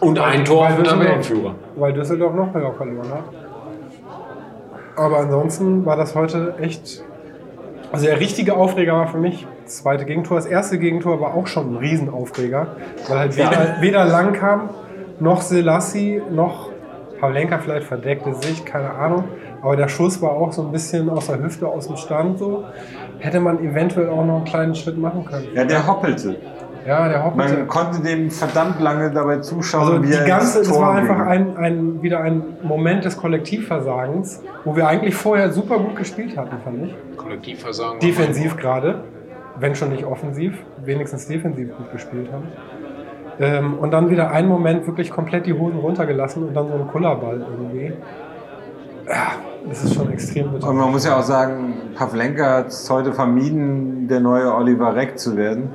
Und 0.00 0.18
ein 0.18 0.44
Tor 0.44 0.66
auf 0.66 0.74
den 0.76 0.84
Tabellenführer. 0.84 1.54
Weil 1.76 1.92
Düsseldorf 1.92 2.34
noch 2.34 2.52
mehr 2.52 2.72
verloren 2.72 3.10
hat. 3.10 3.24
Aber 4.96 5.18
ansonsten 5.18 5.86
war 5.86 5.96
das 5.96 6.14
heute 6.16 6.54
echt. 6.60 7.04
Also 7.92 8.06
der 8.06 8.18
richtige 8.18 8.56
Aufreger 8.56 8.94
war 8.94 9.06
für 9.06 9.18
mich 9.18 9.46
das 9.46 9.57
zweite 9.68 10.04
Gegentor. 10.04 10.36
Das 10.36 10.46
erste 10.46 10.78
Gegentor 10.78 11.20
war 11.20 11.34
auch 11.34 11.46
schon 11.46 11.74
ein 11.74 11.76
Riesenaufreger, 11.76 12.76
weil 13.08 13.18
halt 13.18 13.36
weder, 13.36 13.76
weder 13.80 14.04
Langkamp 14.04 14.70
noch 15.20 15.42
Selassie 15.42 16.20
noch 16.30 16.70
Pavlenka 17.20 17.58
vielleicht 17.58 17.86
verdeckte 17.86 18.34
sich, 18.34 18.64
keine 18.64 18.90
Ahnung. 18.90 19.24
Aber 19.60 19.76
der 19.76 19.88
Schuss 19.88 20.22
war 20.22 20.30
auch 20.30 20.52
so 20.52 20.62
ein 20.62 20.70
bisschen 20.70 21.10
aus 21.10 21.26
der 21.26 21.42
Hüfte, 21.42 21.66
aus 21.66 21.88
dem 21.88 21.96
Stand 21.96 22.38
so. 22.38 22.64
Hätte 23.18 23.40
man 23.40 23.58
eventuell 23.64 24.08
auch 24.08 24.24
noch 24.24 24.36
einen 24.36 24.44
kleinen 24.44 24.74
Schritt 24.74 24.98
machen 24.98 25.24
können. 25.24 25.48
Ja, 25.52 25.64
der 25.64 25.84
hoppelte. 25.86 26.36
Ja, 26.86 27.08
der 27.08 27.24
hoppelte. 27.24 27.54
Man 27.54 27.68
konnte 27.68 28.00
dem 28.00 28.30
verdammt 28.30 28.80
lange 28.80 29.10
dabei 29.10 29.38
zuschauen, 29.38 29.88
Also 29.88 30.02
wie 30.04 30.06
die 30.06 30.12
er 30.14 30.24
ganze, 30.24 30.60
ins 30.60 30.68
es 30.68 30.72
Tor 30.72 30.82
war 30.82 30.94
einfach 30.94 31.18
ging. 31.18 31.26
ein, 31.26 31.56
ein, 31.56 32.02
wieder 32.02 32.20
ein 32.20 32.42
Moment 32.62 33.04
des 33.04 33.16
Kollektivversagens, 33.16 34.42
wo 34.64 34.76
wir 34.76 34.86
eigentlich 34.86 35.16
vorher 35.16 35.50
super 35.52 35.78
gut 35.78 35.96
gespielt 35.96 36.36
hatten, 36.36 36.56
fand 36.62 36.84
ich. 36.84 36.94
Kollektivversagen. 37.16 37.98
Defensiv 37.98 38.56
gerade, 38.56 39.02
wenn 39.60 39.74
schon 39.74 39.90
nicht 39.90 40.04
offensiv, 40.04 40.54
wenigstens 40.84 41.26
defensiv 41.26 41.76
gut 41.76 41.92
gespielt 41.92 42.30
haben. 42.32 42.48
Ähm, 43.40 43.78
und 43.78 43.92
dann 43.92 44.10
wieder 44.10 44.30
einen 44.30 44.48
Moment 44.48 44.86
wirklich 44.86 45.10
komplett 45.10 45.46
die 45.46 45.52
Hosen 45.52 45.78
runtergelassen 45.78 46.48
und 46.48 46.54
dann 46.54 46.68
so 46.68 46.74
ein 46.74 46.88
Kullerball 46.88 47.46
irgendwie. 47.50 47.92
Ja, 49.06 49.32
das 49.68 49.84
ist 49.84 49.94
schon 49.94 50.12
extrem 50.12 50.50
bitter. 50.50 50.68
Und 50.68 50.76
man 50.76 50.90
muss 50.90 51.04
ja 51.04 51.18
auch 51.18 51.22
sagen, 51.22 51.74
Pavlenka 51.94 52.56
hat 52.58 52.68
es 52.68 52.90
heute 52.90 53.12
vermieden, 53.12 54.08
der 54.08 54.20
neue 54.20 54.52
Oliver 54.54 54.94
Reck 54.94 55.18
zu 55.18 55.36
werden. 55.36 55.70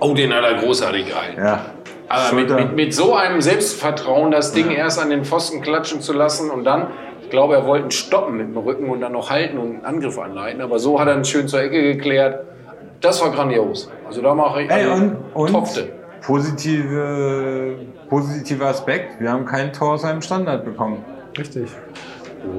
Oh, 0.00 0.14
den 0.14 0.32
hat 0.32 0.44
er 0.44 0.54
großartig 0.54 1.08
gehalten. 1.08 1.40
Ja. 1.40 1.60
Aber 2.08 2.36
mit, 2.36 2.48
mit, 2.48 2.76
mit 2.76 2.94
so 2.94 3.14
einem 3.14 3.40
Selbstvertrauen, 3.40 4.30
das 4.30 4.52
Ding 4.52 4.70
erst 4.70 5.00
an 5.00 5.10
den 5.10 5.24
Pfosten 5.24 5.60
klatschen 5.60 6.00
zu 6.00 6.14
lassen 6.14 6.50
und 6.50 6.64
dann, 6.64 6.86
ich 7.28 7.30
glaube, 7.30 7.56
er 7.56 7.66
wollte 7.66 7.88
ihn 7.88 7.90
stoppen 7.90 8.38
mit 8.38 8.46
dem 8.48 8.56
Rücken 8.56 8.88
und 8.88 9.02
dann 9.02 9.12
noch 9.12 9.28
halten 9.28 9.58
und 9.58 9.66
einen 9.68 9.84
Angriff 9.84 10.18
anleiten. 10.18 10.62
Aber 10.62 10.78
so 10.78 10.98
hat 10.98 11.08
er 11.08 11.14
ihn 11.18 11.26
schön 11.26 11.46
zur 11.46 11.60
Ecke 11.60 11.82
geklärt. 11.92 12.46
Das 13.02 13.20
war 13.22 13.30
grandios. 13.30 13.90
Also 14.06 14.22
da 14.22 14.34
mache 14.34 14.62
ich 14.62 14.70
Ey, 14.70 14.84
also, 14.84 14.94
und, 15.02 15.16
und 15.34 15.52
topfte. 15.52 15.90
positive, 16.22 17.76
positiver 18.08 18.68
Aspekt, 18.68 19.20
wir 19.20 19.30
haben 19.30 19.44
kein 19.44 19.74
Tor 19.74 19.92
aus 19.92 20.04
einem 20.04 20.22
Standard 20.22 20.64
bekommen. 20.64 21.04
Richtig. 21.38 21.68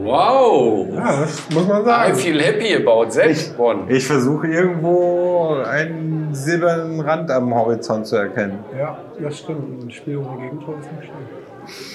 Wow. 0.04 0.88
Ja, 0.94 1.22
das 1.22 1.50
muss 1.52 1.68
man 1.68 1.82
I 1.82 1.86
sagen. 1.86 2.16
feel 2.16 2.40
happy 2.40 2.76
about 2.76 3.06
that 3.16 3.56
one. 3.58 3.86
Ich 3.88 4.06
versuche 4.06 4.46
irgendwo 4.48 5.56
einen 5.68 6.30
silbernen 6.32 7.02
Rand 7.02 7.32
am 7.32 7.56
Horizont 7.56 8.06
zu 8.06 8.18
erkennen. 8.18 8.60
Ja, 8.78 9.00
das 9.20 9.40
stimmt. 9.40 9.84
Ein 9.86 9.90
Spiel 9.90 10.18
ohne 10.18 10.42
Gegentor 10.44 10.76
ist 10.80 10.92
nicht 10.92 11.06
schlecht. 11.06 11.49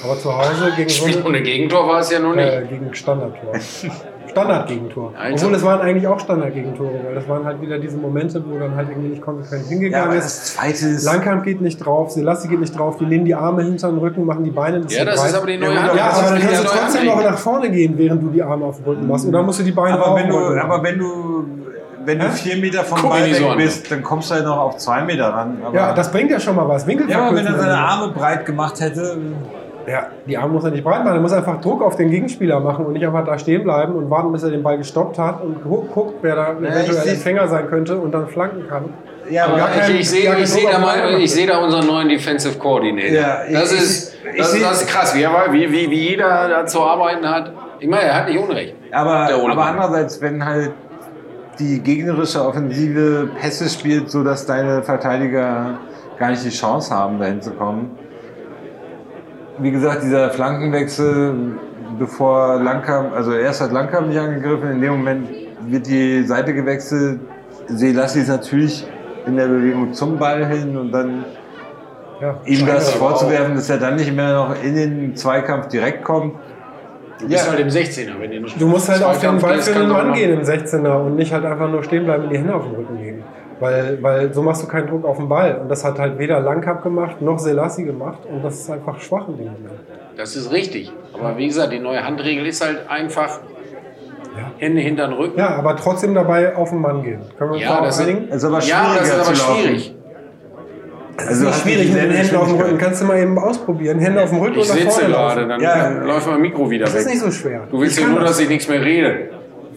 Aber 0.04 0.18
zu 0.18 0.36
Hause 0.36 0.72
gegen 0.76 0.88
so 0.88 1.06
Spiel 1.06 1.16
eine 1.18 1.26
ohne 1.26 1.42
Gegentor 1.42 1.88
war 1.88 2.00
es 2.00 2.10
ja 2.10 2.18
noch 2.18 2.34
nicht. 2.34 2.46
Äh, 2.46 2.66
gegen 2.68 2.94
Standardtor. 2.94 3.52
Standardgegentor. 4.30 5.12
Also- 5.16 5.46
Obwohl, 5.46 5.52
das 5.52 5.62
waren 5.64 5.80
eigentlich 5.80 6.06
auch 6.08 6.18
Standardgegentore, 6.18 6.90
weil 7.06 7.14
das 7.14 7.28
waren 7.28 7.44
halt 7.44 7.60
wieder 7.60 7.78
diese 7.78 7.96
Momente, 7.96 8.42
wo 8.44 8.58
dann 8.58 8.74
halt 8.74 8.88
irgendwie 8.88 9.10
nicht 9.10 9.22
konsequent 9.22 9.62
Ja, 9.64 9.68
hingegangen 9.68 10.08
aber 10.08 10.16
ist. 10.16 10.24
das 10.24 10.44
zweite 10.54 10.86
ist. 10.88 11.04
Langkamp 11.04 11.44
geht 11.44 11.60
nicht 11.60 11.76
drauf, 11.78 12.10
Selassie 12.10 12.48
geht 12.48 12.58
nicht 12.60 12.76
drauf, 12.76 12.96
die 12.98 13.04
lehnen 13.04 13.24
die 13.24 13.34
Arme 13.34 13.62
hinter 13.62 13.90
den 13.90 13.98
Rücken, 13.98 14.24
machen 14.26 14.42
die 14.44 14.50
Beine 14.50 14.76
ein 14.78 14.82
Ja, 14.82 14.86
bisschen 14.88 15.06
das 15.06 15.20
breit. 15.20 15.30
ist 15.30 15.36
aber 15.36 15.46
die 15.46 15.58
neue 15.58 15.74
Ja, 15.74 15.82
Hand. 15.82 15.94
ja, 15.96 16.04
aber 16.10 16.30
dann 16.30 16.40
kannst 16.40 16.64
du 16.64 16.66
trotzdem 16.68 17.06
noch 17.06 17.22
nach 17.22 17.38
vorne 17.38 17.70
gehen, 17.70 17.94
während 17.96 18.22
du 18.24 18.28
die 18.30 18.42
Arme 18.42 18.64
auf 18.64 18.76
den 18.78 18.84
Rücken 18.86 19.06
machst. 19.06 19.26
Oder 19.26 19.42
musst 19.42 19.60
du 19.60 19.62
die 19.62 19.72
Beine 19.72 19.94
aber 19.94 20.08
auch 20.08 20.16
wenn 20.16 20.28
du, 20.28 20.36
Rücken 20.36 20.58
aber 20.58 20.82
wenn 20.82 20.98
du, 20.98 21.44
wenn 22.04 22.18
du 22.18 22.30
vier 22.32 22.56
Meter 22.56 22.82
vom 22.82 23.00
Guck 23.02 23.10
Ball 23.10 23.32
so 23.34 23.44
weg 23.50 23.56
bist, 23.58 23.90
dann 23.90 24.02
kommst 24.02 24.30
du 24.30 24.34
halt 24.34 24.44
noch 24.46 24.58
auf 24.58 24.76
zwei 24.78 25.02
Meter 25.04 25.28
ran. 25.28 25.58
Aber, 25.64 25.76
Ja, 25.76 25.92
das 25.94 26.10
bringt 26.10 26.30
ja 26.32 26.40
schon 26.40 26.56
mal 26.56 26.68
was. 26.68 26.86
Winkel 26.88 27.08
ja, 27.08 27.20
aber 27.26 27.36
wenn 27.36 27.46
er 27.46 27.56
seine. 27.56 27.78
Arme 27.78 28.12
breit 28.12 28.44
gemacht 28.46 28.80
hätte, 28.80 29.16
Ja, 29.86 30.06
die 30.26 30.36
Arme 30.38 30.52
muss 30.54 30.64
er 30.64 30.70
nicht 30.70 30.82
breit 30.84 31.04
machen. 31.04 31.16
Er 31.16 31.20
muss 31.20 31.32
einfach 31.32 31.60
Druck 31.60 31.82
auf 31.82 31.96
den 31.96 32.10
Gegenspieler 32.10 32.60
machen 32.60 32.86
und 32.86 32.94
nicht 32.94 33.06
einfach 33.06 33.24
da 33.24 33.38
stehen 33.38 33.64
bleiben 33.64 33.94
und 33.94 34.08
warten, 34.10 34.32
bis 34.32 34.42
er 34.42 34.50
den 34.50 34.62
Ball 34.62 34.78
gestoppt 34.78 35.18
hat 35.18 35.42
und 35.42 35.62
gu- 35.62 35.82
guckt, 35.92 36.14
wer 36.22 36.36
da 36.36 36.52
ich 36.52 36.58
eventuell 36.68 37.02
seh- 37.04 37.10
Empfänger 37.10 37.48
sein 37.48 37.66
könnte 37.68 37.96
und 37.98 38.12
dann 38.12 38.26
flanken 38.28 38.66
kann. 38.68 38.84
ja, 39.30 39.46
aber 39.46 39.58
Ich, 39.88 40.00
ich 40.00 40.10
sehe 40.10 40.34
ich 40.38 40.52
Druck 40.52 40.70
da, 40.72 40.78
mal, 40.78 40.96
ich 41.20 41.32
sehe 41.32 41.46
da 41.46 41.58
unseren 41.58 41.86
neuen 41.86 42.08
Defensive 42.08 42.58
Coordinator. 42.58 43.10
Ja, 43.14 43.38
ich- 43.46 43.52
das, 43.54 43.72
ich- 43.72 43.78
ist, 43.80 44.16
ich 44.32 44.38
das, 44.38 44.82
ist 44.82 44.88
krass, 44.88 45.14
wie, 45.14 45.22
er, 45.22 45.30
wie, 45.52 45.70
wie, 45.70 45.90
wie 45.90 46.08
jeder 46.10 46.48
da 46.48 46.66
zu 46.66 46.80
arbeiten 46.80 47.28
hat. 47.28 47.52
Ich 47.80 47.88
meine, 47.88 48.04
er 48.04 48.16
hat 48.20 48.28
nicht 48.28 48.38
Unrecht. 48.38 48.74
aber, 48.92 49.28
aber 49.50 49.64
andererseits, 49.66 50.20
wenn 50.22 50.44
halt 50.44 50.70
die 51.58 51.80
gegnerische 51.80 52.44
Offensive 52.44 53.28
Pässe 53.40 53.68
spielt, 53.68 54.10
so 54.10 54.24
dass 54.24 54.46
deine 54.46 54.82
Verteidiger 54.82 55.78
gar 56.18 56.30
nicht 56.30 56.44
die 56.44 56.50
Chance 56.50 56.94
haben, 56.94 57.18
dahin 57.20 57.40
zu 57.42 57.50
kommen. 57.52 57.96
Wie 59.58 59.70
gesagt, 59.70 60.02
dieser 60.02 60.30
Flankenwechsel, 60.30 61.34
bevor 61.98 62.60
Langkamp, 62.60 63.14
also 63.14 63.32
erst 63.32 63.60
hat 63.60 63.72
Langkamp 63.72 64.08
nicht 64.08 64.18
angegriffen, 64.18 64.70
in 64.72 64.80
dem 64.80 64.92
Moment 64.96 65.28
wird 65.66 65.86
die 65.86 66.24
Seite 66.24 66.52
gewechselt. 66.54 67.20
Selassie 67.68 68.20
ist 68.20 68.28
natürlich 68.28 68.86
in 69.26 69.36
der 69.36 69.46
Bewegung 69.46 69.92
zum 69.92 70.18
Ball 70.18 70.44
hin 70.46 70.76
und 70.76 70.92
dann 70.92 71.24
Ja. 72.20 72.36
ihm 72.44 72.66
das 72.66 72.90
vorzuwerfen, 72.92 73.54
dass 73.54 73.70
er 73.70 73.78
dann 73.78 73.96
nicht 73.96 74.14
mehr 74.14 74.34
noch 74.34 74.54
in 74.62 74.74
den 74.74 75.16
Zweikampf 75.16 75.68
direkt 75.68 76.04
kommt. 76.04 76.34
Du 77.20 77.28
bist 77.28 77.48
halt 77.48 77.60
im 77.60 77.68
16er, 77.68 78.20
wenn 78.20 78.32
ihr 78.32 78.40
nicht 78.40 78.60
Du 78.60 78.66
musst 78.66 78.88
halt 78.88 79.02
auf 79.02 79.18
den 79.20 79.38
Ball 79.38 79.58
für 79.60 79.78
den 79.78 79.88
Mann 79.88 80.12
gehen 80.14 80.32
im 80.32 80.44
16er 80.44 81.06
und 81.06 81.14
nicht 81.16 81.32
halt 81.32 81.44
einfach 81.44 81.70
nur 81.70 81.82
stehen 81.84 82.04
bleiben 82.04 82.24
und 82.24 82.30
die 82.30 82.38
Hände 82.38 82.54
auf 82.54 82.64
den 82.64 82.74
Rücken 82.74 82.98
legen. 82.98 83.22
Weil, 83.64 84.02
weil 84.02 84.34
so 84.34 84.42
machst 84.42 84.62
du 84.62 84.66
keinen 84.68 84.86
Druck 84.88 85.04
auf 85.06 85.16
den 85.16 85.28
Ball. 85.28 85.58
Und 85.62 85.68
das 85.70 85.84
hat 85.84 85.98
halt 85.98 86.18
weder 86.18 86.38
Langkamp 86.40 86.82
gemacht 86.82 87.22
noch 87.22 87.38
Selassie 87.38 87.84
gemacht. 87.84 88.18
Und 88.30 88.44
das 88.44 88.60
ist 88.60 88.70
einfach 88.70 89.00
schwach 89.00 89.26
in 89.28 89.38
dem 89.38 89.46
Moment. 89.46 89.70
Das 90.18 90.36
ist 90.36 90.52
richtig. 90.52 90.92
Aber 91.14 91.36
wie 91.38 91.46
gesagt, 91.46 91.72
die 91.72 91.78
neue 91.78 92.04
Handregel 92.04 92.46
ist 92.46 92.62
halt 92.64 92.80
einfach 92.88 93.40
Ja. 94.36 94.50
Hände 94.58 94.80
hinter 94.82 95.06
den 95.08 95.14
Rücken. 95.16 95.38
Ja, 95.38 95.56
aber 95.56 95.76
trotzdem 95.76 96.14
dabei 96.14 96.54
auf 96.56 96.70
den 96.70 96.80
Mann 96.80 97.02
gehen. 97.02 97.20
Können 97.38 97.50
wir 97.52 97.54
uns 97.54 97.62
Ja, 97.64 97.76
da 97.78 97.84
das 97.86 98.00
einigen? 98.00 98.28
Das 98.28 98.36
ist 98.38 98.44
aber 98.44 98.60
ja, 98.60 98.62
schwieriger 98.62 99.16
das 99.16 99.30
ist 99.30 99.44
aber 99.48 99.56
schwierig. 99.58 99.94
Das 101.16 101.28
Also 101.28 101.46
ist 101.46 101.46
nicht 101.46 101.62
schwierig 101.62 101.92
mit 101.92 102.02
den 102.02 102.10
Händen 102.10 102.36
auf 102.36 102.48
dem 102.48 102.56
Rücken. 102.60 102.78
Kannst 102.78 103.00
du 103.02 103.06
mal 103.06 103.18
eben 103.18 103.38
ausprobieren. 103.38 103.98
Hände 104.00 104.22
auf 104.22 104.30
dem 104.30 104.40
Rücken 104.40 104.58
Ich 104.58 104.62
und 104.62 104.68
nach 104.68 104.74
sitze 104.82 105.00
vorne 105.00 105.14
gerade, 105.14 105.46
dann 105.48 105.60
Ja. 105.60 105.88
läuft 106.04 106.26
mein 106.26 106.40
Mikro 106.40 106.68
wieder 106.68 106.84
Das 106.86 106.94
ist 106.96 107.06
nicht 107.06 107.14
weg. 107.16 107.22
so 107.22 107.30
schwer. 107.30 107.60
Du 107.70 107.80
willst 107.80 107.96
Ich 107.96 108.02
ja 108.04 108.10
nur, 108.10 108.20
dass 108.20 108.40
ich 108.40 108.48
nichts 108.48 108.68
mehr 108.68 108.82
rede. 108.82 109.30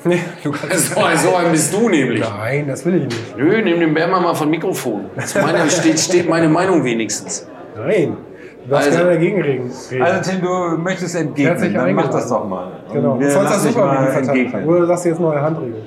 Nee, 0.07 0.19
du 0.43 0.51
kannst 0.51 0.93
So 0.95 1.01
ein, 1.01 1.17
so 1.17 1.35
ein 1.35 1.51
bist 1.51 1.73
du 1.73 1.89
nämlich. 1.89 2.21
Nein, 2.21 2.67
das 2.67 2.85
will 2.85 2.95
ich 2.95 3.03
nicht. 3.05 3.37
Nö, 3.37 3.61
nimm 3.61 3.79
den 3.79 3.93
Bärmer 3.93 4.19
mal 4.19 4.33
von 4.33 4.49
Mikrofon. 4.49 5.09
Meine, 5.41 5.69
steht, 5.69 5.99
steht 5.99 6.29
meine 6.29 6.47
Meinung 6.49 6.83
wenigstens. 6.83 7.47
Nein. 7.75 8.17
Du 8.63 8.71
darfst 8.71 8.87
Also- 8.87 8.99
gerne 8.99 9.13
dagegen 9.15 9.41
reden. 9.41 9.71
Also 10.01 10.29
Tim, 10.31 10.41
du 10.41 10.77
möchtest 10.77 11.15
entgegnen, 11.15 11.73
dann 11.73 11.93
mach 11.93 12.09
das 12.09 12.27
doch 12.29 12.47
mal. 12.47 12.71
Und 12.87 12.93
Genau. 12.93 13.19
Wir 13.19 13.27
Du 13.27 13.33
sollst 13.33 13.53
das 13.53 13.63
super 13.63 14.09
entgegnen. 14.15 14.65
Oder 14.65 14.85
sagst 14.87 15.05
du 15.05 15.09
jetzt 15.09 15.19
neue 15.21 15.41
Handregel? 15.41 15.83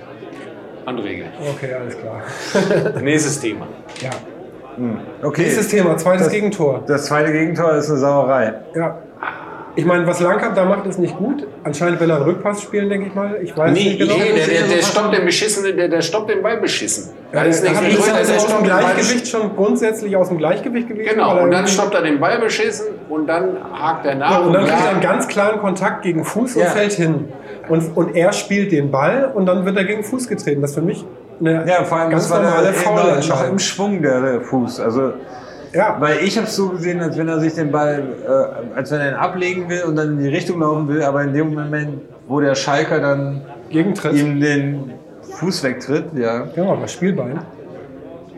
Handregel. 0.87 1.27
Okay, 1.57 1.75
alles 1.75 1.97
klar. 1.99 3.01
Nächstes 3.03 3.39
Thema. 3.41 3.67
Ja. 4.01 4.11
Okay, 5.23 5.43
Nächstes 5.43 5.69
Thema, 5.69 5.97
zweites 5.99 6.25
Das- 6.25 6.33
Gegentor. 6.33 6.83
das 6.87 7.05
zweite 7.07 7.33
Gegentor 7.33 7.73
ist 7.75 7.91
eine 7.91 7.99
Sauerei. 7.99 8.55
Ja. 8.75 8.99
Ich 9.77 9.85
meine, 9.85 10.07
was 10.07 10.21
Langkamp 10.21 10.55
da 10.57 10.65
macht, 10.65 10.85
ist 10.87 10.99
nicht 10.99 11.17
gut. 11.17 11.47
Anscheinend 11.63 12.01
will 12.01 12.11
er 12.11 12.17
einen 12.17 12.25
Rückpass 12.25 12.61
spielen, 12.63 12.89
denke 12.89 13.07
ich 13.09 13.15
mal. 13.15 13.39
Ich 13.43 13.57
weiß 13.57 13.73
Nee, 13.73 13.85
nicht 13.85 13.99
genau. 14.01 14.15
nee 14.17 14.33
der, 14.35 14.47
der, 14.47 14.63
der 14.77 14.83
stoppt 14.83 15.15
den 15.17 15.25
beschissen, 15.25 15.77
der, 15.77 15.89
der 15.89 16.03
stoppt 16.03 16.29
den 16.31 16.43
Ball 16.43 16.57
beschissen. 16.59 17.13
Ja, 17.33 17.45
Das 17.45 17.61
ist 17.63 17.69
hat 17.77 17.83
mit 17.85 17.93
ist 17.93 18.13
also 18.13 18.33
aus 18.35 18.47
dem 18.47 18.49
stoppt 18.49 18.63
den 18.65 18.71
Ball 18.71 18.81
Gleichgewicht 18.81 19.29
schon 19.29 19.57
grundsätzlich 19.57 20.17
aus 20.17 20.29
dem 20.29 20.39
Gleichgewicht 20.39 20.89
gewesen. 20.89 21.11
Genau, 21.15 21.37
er 21.37 21.43
und 21.45 21.51
dann 21.53 21.67
stoppt 21.69 21.95
er 21.95 22.03
den 22.03 22.19
Ball 22.19 22.39
beschissen 22.41 22.87
und 23.09 23.27
dann 23.29 23.57
hakt 23.73 24.07
er 24.07 24.17
nach. 24.17 24.31
Ja, 24.33 24.39
und 24.41 24.53
dann 24.53 24.67
kriegt 24.67 24.81
er 24.85 24.91
einen 24.91 25.01
ganz 25.01 25.29
klaren 25.29 25.61
Kontakt 25.61 26.03
gegen 26.03 26.25
Fuß 26.25 26.57
und 26.57 26.63
Ja. 26.63 26.69
fällt 26.71 26.93
hin. 26.93 27.29
Und, 27.69 27.97
und 27.97 28.17
er 28.17 28.33
spielt 28.33 28.73
den 28.73 28.91
Ball 28.91 29.31
und 29.33 29.47
dann 29.47 29.65
wird 29.65 29.77
er 29.77 29.85
gegen 29.85 30.03
Fuß 30.03 30.27
getreten. 30.27 30.61
Das 30.63 30.71
ist 30.71 30.77
für 30.77 30.83
mich 30.83 31.05
eine 31.39 31.65
Ja, 31.69 31.85
vor 31.85 31.99
allem 31.99 32.11
ganz 32.11 32.25
das 32.29 32.33
war 32.37 32.43
normale 32.43 32.73
Foulentscheidung. 32.73 33.53
im 33.53 33.59
Schwung 33.61 34.03
der, 34.03 34.21
der 34.21 34.41
Fuß. 34.41 34.81
Also, 34.81 35.13
Ja, 35.73 35.97
weil 36.01 36.19
ich 36.25 36.37
habe 36.37 36.47
es 36.49 36.57
so 36.57 36.71
gesehen, 36.71 37.01
als 37.01 37.17
wenn 37.17 37.29
er 37.29 37.39
sich 37.39 37.55
den 37.55 37.71
Ball, 37.71 38.03
äh, 38.27 38.77
als 38.77 38.91
wenn 38.91 39.01
er 39.01 39.11
ihn 39.11 39.15
ablegen 39.15 39.69
will 39.69 39.83
und 39.87 39.97
dann 39.97 40.13
in 40.13 40.19
die 40.19 40.29
Richtung 40.29 40.61
laufen 40.61 40.89
will, 40.89 41.03
aber 41.03 41.23
in 41.23 41.33
dem 41.33 41.55
Moment, 41.55 42.01
wo 42.27 42.41
der 42.41 42.55
Schalker 42.57 42.99
dann 43.01 43.43
Gegentritt. 43.71 44.15
ihm 44.15 44.41
den 44.41 44.93
Fuß 45.23 45.63
wegtritt, 45.63 46.07
ja. 46.15 46.47
Genau, 46.55 46.77
das 46.77 46.93
Spielbein. 46.93 47.39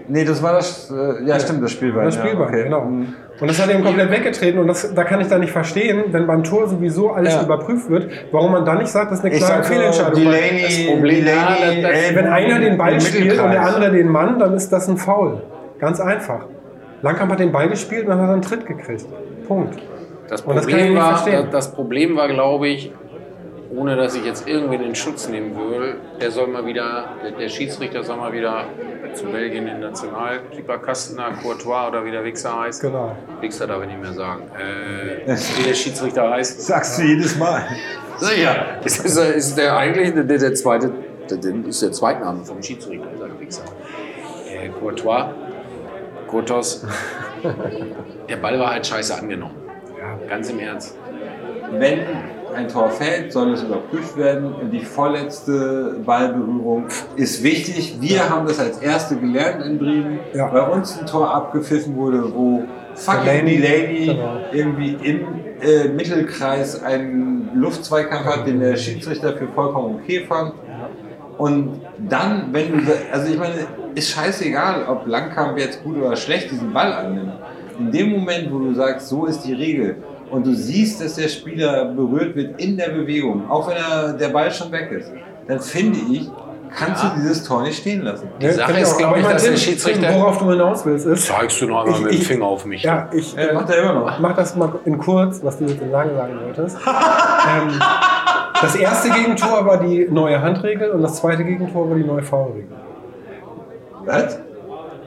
Nee, 0.09 0.25
das 0.25 0.43
war 0.43 0.53
das, 0.53 0.91
äh, 0.91 1.25
ja 1.25 1.39
stimmt, 1.41 1.63
das 1.63 1.71
Spielbein. 1.73 2.05
Das 2.05 2.17
ja, 2.17 2.23
Spielbein, 2.23 2.49
okay. 2.49 2.65
genau. 2.65 2.85
Mhm. 2.85 3.15
Und 3.41 3.49
das 3.49 3.61
hat 3.63 3.71
eben 3.71 3.83
komplett 3.83 4.11
weggetreten 4.11 4.61
und 4.61 4.67
das, 4.69 4.95
da 4.95 5.03
kann 5.05 5.21
ich 5.21 5.27
dann 5.29 5.41
nicht 5.41 5.53
verstehen, 5.53 6.05
wenn 6.11 6.27
beim 6.27 6.45
Tor 6.45 6.69
sowieso 6.69 7.13
alles 7.13 7.33
Ja. 7.35 7.43
überprüft 7.45 7.89
wird, 7.89 8.09
warum 8.31 8.53
man 8.53 8.65
dann 8.67 8.79
nicht 8.79 8.91
sagt, 8.91 9.11
das 9.11 9.21
ist 9.21 9.25
eine 9.25 9.35
klare 9.35 9.65
Fehlentscheidung. 9.65 10.21
Delaney, 10.21 10.87
Problem- 10.91 11.25
Delaney, 11.25 11.31
Ja, 11.31 11.57
das- 11.61 11.83
das- 11.83 12.11
ey, 12.11 12.15
wenn 12.17 12.27
einer 12.27 12.59
den 12.61 12.77
Ball 12.77 13.01
spielt 13.01 13.41
und 13.41 13.51
der 13.51 13.63
andere 13.63 13.91
den 13.91 14.09
Mann, 14.09 14.39
dann 14.39 14.53
ist 14.55 14.71
das 14.71 14.87
ein 14.89 14.97
Foul. 14.99 15.43
Ganz 15.81 15.99
einfach. 15.99 16.45
Langkamp 17.03 17.33
hat 17.33 17.41
den 17.41 17.53
Ball 17.53 17.69
gespielt 17.69 18.05
und 18.05 18.11
dann 18.11 18.21
hat 18.21 18.29
er 18.29 18.33
einen 18.35 18.43
Tritt 18.43 18.67
gekriegt. 18.67 19.05
Punkt. 19.47 19.79
Das 20.29 20.41
Und 20.43 20.57
das 20.57 20.67
kann 20.67 20.79
ich 20.79 20.85
Problem, 20.87 20.95
nicht 20.95 21.03
war, 21.03 21.17
verstehen. 21.17 21.49
das, 21.51 21.67
das 21.67 21.75
Problem 21.75 22.17
war, 22.17 22.29
glaube 22.29 22.69
ich, 22.69 22.93
ohne 23.75 23.97
dass 23.97 24.15
ich 24.15 24.25
jetzt 24.25 24.47
irgendwen 24.47 24.83
in 24.83 24.95
Schutz 24.95 25.29
nehmen 25.29 25.57
will, 25.57 25.97
der 26.21 26.31
soll 26.31 26.47
mal 26.47 26.65
wieder, 26.67 27.07
der, 27.23 27.33
der 27.33 27.49
Schiedsrichter 27.49 28.03
soll 28.03 28.17
mal 28.19 28.33
wieder 28.33 28.65
zu 29.15 29.27
Belgien 29.27 29.67
den 29.67 29.81
Nationalkeeper 29.81 30.79
Kastner, 30.79 31.33
Courtois 31.43 31.89
oder 31.89 32.05
wie 32.05 32.11
der 32.11 32.25
Wichser 32.25 32.61
heißt. 32.61 32.81
Genau. 32.83 33.17
Wichser 33.41 33.67
darf 33.67 33.83
ich 33.83 33.89
nicht 33.89 34.01
mehr 34.01 34.13
sagen. 34.13 34.43
Äh, 34.57 35.27
wie 35.59 35.63
der 35.65 35.75
Schiedsrichter 35.75 36.31
heißt. 36.31 36.61
Sagst 36.63 36.99
du 36.99 37.03
jedes 37.03 37.39
Mal. 37.39 37.65
Sicher. 38.19 38.79
Ist, 38.85 39.05
ist, 39.05 39.17
ist 39.17 39.59
der 39.59 39.77
eigentlich 39.77 40.15
der, 40.15 40.25
der 40.25 40.55
zweite, 40.55 40.93
der, 41.31 41.39
der 41.39 41.67
ist 41.67 41.83
der 41.83 41.93
Zweitname 41.93 42.45
vom 42.45 42.63
Schiedsrichter, 42.63 43.09
sagt 43.19 43.41
Wichser. 43.41 43.65
Äh, 44.51 44.69
Courtois, 44.69 45.31
Courtos. 46.33 46.83
Der 48.29 48.37
Ball 48.37 48.59
war 48.59 48.73
halt 48.73 48.87
scheiße 48.87 49.15
angenommen. 49.15 49.55
Ganz 50.29 50.49
im 50.49 50.59
Ernst. 50.61 50.97
Wenn 51.73 52.01
ein 52.55 52.69
Tor 52.69 52.91
fällt, 52.91 53.33
soll 53.33 53.53
es 53.53 53.63
überprüft 53.63 54.17
werden 54.17 54.55
und 54.55 54.71
die 54.71 54.81
vorletzte 54.81 55.97
Ballberührung 56.05 56.87
ist 57.17 57.43
wichtig. 57.43 57.99
Wir 58.01 58.31
haben 58.31 58.47
das 58.47 58.59
als 58.59 58.79
Erste 58.79 59.17
gelernt 59.17 59.65
in 59.65 59.79
Bremen. 59.79 60.21
Ja. 60.33 60.47
Bei 60.47 60.63
uns 60.63 60.99
ein 60.99 61.07
Tor 61.07 61.35
abgepfiffen 61.35 61.97
wurde, 61.97 62.35
wo 62.35 62.65
fucking 62.95 63.47
Delaney 63.47 64.07
genau. 64.07 64.41
irgendwie 64.53 64.97
im 65.03 65.21
äh, 65.61 65.89
Mittelkreis 65.89 66.83
einen 66.83 67.51
Luftzweikampf 67.55 68.25
hat, 68.25 68.47
den 68.47 68.61
der 68.61 68.77
Schiedsrichter 68.77 69.35
für 69.37 69.49
vollkommen 69.49 69.97
okay 69.97 70.25
fand. 70.27 70.55
Und 71.39 71.81
dann, 72.09 72.49
wenn 72.53 72.73
du, 72.85 72.93
also 73.13 73.33
ich 73.33 73.39
meine, 73.39 73.55
ist 73.95 74.11
scheißegal, 74.11 74.85
ob 74.89 75.07
Langkamp 75.07 75.59
jetzt 75.59 75.83
gut 75.83 75.97
oder 75.97 76.15
schlecht 76.17 76.51
diesen 76.51 76.73
Ball 76.73 76.93
annimmt. 76.93 77.33
In 77.79 77.91
dem 77.91 78.11
Moment, 78.11 78.53
wo 78.53 78.59
du 78.59 78.75
sagst, 78.75 79.09
so 79.09 79.27
ist 79.27 79.41
die 79.43 79.55
Regel, 79.55 79.97
und 80.31 80.47
du 80.47 80.55
siehst, 80.55 81.03
dass 81.03 81.17
der 81.17 81.29
Spieler 81.29 81.87
berührt 81.87 82.35
wird 82.37 82.59
in 82.61 82.77
der 82.77 82.89
Bewegung, 82.91 83.51
auch 83.51 83.69
wenn 83.69 83.77
er, 83.77 84.13
der 84.15 84.29
Ball 84.29 84.51
schon 84.51 84.71
weg 84.73 84.91
ist, 84.93 85.11
dann 85.47 85.61
finde 85.61 85.99
ich, 86.11 86.31
kannst 86.75 87.03
du 87.05 87.09
dieses 87.17 87.45
Tor 87.45 87.63
nicht 87.63 87.77
stehen 87.79 88.01
lassen. 88.03 88.29
Die 88.41 88.49
Sache 88.51 88.67
finde 88.69 88.81
ist, 88.83 88.95
auch. 88.95 88.99
glaube 88.99 89.21
ich, 89.21 89.27
dass 89.27 89.43
der 89.45 89.57
Schiedsrichter- 89.59 90.15
Worauf 90.15 90.39
du 90.39 90.51
hinaus 90.51 90.87
willst, 90.87 91.05
ist. 91.07 91.27
Zeigst 91.27 91.61
du 91.61 91.67
noch 91.67 91.85
einmal 91.85 91.99
Ich- 91.99 92.05
mit 92.05 92.13
dem 92.15 92.21
ich- 92.21 92.27
Finger 92.29 92.47
auf 92.47 92.65
mich. 92.65 92.83
Ja, 92.83 93.11
ich 93.13 93.37
Äh, 93.37 93.53
macht 93.53 93.69
er 93.69 93.83
immer 93.83 93.93
noch. 93.93 94.19
mach 94.21 94.35
das 94.35 94.57
mal 94.57 94.73
in 94.87 94.97
kurz, 94.97 95.41
was 95.43 95.59
du 95.59 95.65
jetzt 95.67 95.83
in 95.83 95.91
lang 95.91 96.15
sagen 96.15 96.33
wolltest. 96.45 96.77
ähm, 96.87 97.81
das 98.63 98.77
erste 98.77 99.11
Gegentor 99.11 99.67
war 99.67 99.79
die 99.79 100.07
neue 100.11 100.41
Handregel 100.41 100.91
und 100.91 101.03
das 101.03 101.17
zweite 101.17 101.45
Gegentor 101.45 101.91
war 101.91 101.97
die 101.97 102.05
neue 102.05 102.23
Foulregel. 102.23 102.69
Was? 104.05 104.39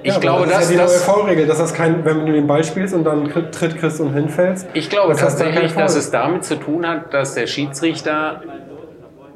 Ich 0.04 0.13
Ja, 0.13 0.20
glaube, 0.20 0.44
das 0.46 0.52
dass 0.54 0.63
ist 0.65 0.70
ja 0.70 0.76
die 0.76 0.82
das, 0.84 0.91
neue 0.91 1.15
Foulregel, 1.15 1.48
dass 1.48 1.58
das 1.58 1.74
kein, 1.74 2.06
wenn 2.06 2.26
du 2.26 2.32
den 2.32 2.46
Ball 2.46 2.63
spielst 2.63 2.94
und 2.94 3.04
dann 3.04 3.28
Tritt 3.30 3.78
kriegst 3.78 4.00
und 4.00 4.13
hinfällst. 4.13 4.68
ich 4.74 4.89
glaube 4.89 5.13
das 5.13 5.22
tatsächlich, 5.22 5.74
dass 5.74 5.96
es 5.96 6.12
damit 6.12 6.44
zu 6.46 6.56
tun 6.58 6.88
hat, 6.88 7.13
dass 7.13 7.34
der 7.34 7.48
Schiedsrichter 7.48 8.41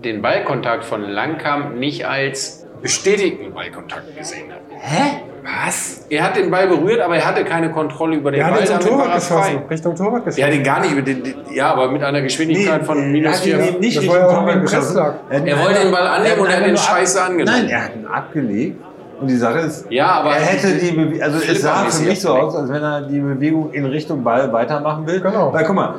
den 0.04 0.22
Ballkontakt 0.22 0.86
von 0.86 1.02
Langkamp 1.02 1.76
nicht 1.76 2.08
als 2.08 2.68
bestätigten 2.82 3.54
Ballkontakt 3.54 4.16
gesehen 4.16 4.52
hat. 4.52 4.62
Hä? 4.80 5.22
Was? 5.66 6.06
Er 6.10 6.24
hat 6.24 6.36
den 6.36 6.52
Ball 6.52 6.68
berührt, 6.68 7.00
aber 7.00 7.16
er 7.16 7.26
hatte 7.26 7.44
keine 7.44 7.72
Kontrolle 7.72 8.18
über 8.18 8.32
den 8.32 8.44
hat 8.44 8.52
Ball. 8.54 8.62
ihn 8.62 8.68
zum 8.68 8.78
damit 8.80 8.92
war 8.92 8.98
Torwart 9.00 9.16
er 9.16 9.22
frei. 9.22 9.36
geschossen. 9.40 9.62
Richtung 9.70 9.96
Torwart 9.96 10.26
geschossen. 10.26 10.38
Der 10.38 10.48
hat 10.48 10.54
ihn 10.54 10.64
gar 10.64 10.80
nicht, 10.82 11.08
den- 11.08 11.36
ja, 11.54 11.72
aber 11.74 11.92
mit 11.92 12.04
einer 12.04 12.22
Geschwindigkeit 12.22 12.86
von 12.86 12.98
er 13.00 13.06
minus 13.06 13.38
hat 13.38 13.46
ihn 13.46 13.56
4. 13.58 13.68
eben 13.70 13.80
nicht 13.80 13.98
Das 13.98 14.04
Richtung 14.04 14.20
Torwart 14.22 14.62
geschossen. 14.62 15.02
Hat 15.02 15.16
ihn 15.42 15.48
Er 15.48 15.60
wollte 15.64 15.80
den 15.82 15.92
Ball 15.92 16.08
annehmen 16.08 16.40
und 16.40 16.50
er 16.50 16.58
hat 16.58 16.66
den 16.66 16.78
Scheiße 16.78 17.22
angenommen. 17.24 17.58
Nein, 17.62 17.70
er 17.70 17.84
hat 17.86 17.96
ihn 17.96 18.06
abgelegt. 18.06 18.82
Und 19.22 19.28
die 19.28 19.36
Sache 19.36 19.60
ist, 19.60 19.86
Ja, 19.90 20.08
aber- 20.22 20.30
er 20.32 20.42
hätte 20.46 20.76
die 20.78 20.92
Bewe 20.92 21.22
also 21.24 21.40
es 21.40 21.62
sah 21.62 21.84
für 21.86 22.04
mich 22.06 22.22
so 22.22 22.30
aus, 22.30 22.56
als 22.56 22.70
wenn 22.70 22.82
er 22.82 23.02
die 23.02 23.20
Bewegung 23.20 23.74
in 23.74 23.86
Richtung 23.86 24.24
Ball 24.24 24.52
weitermachen 24.54 25.06
will. 25.08 25.20
Genau. 25.20 25.52
Weil 25.54 25.66
guck 25.66 25.76
mal, 25.76 25.96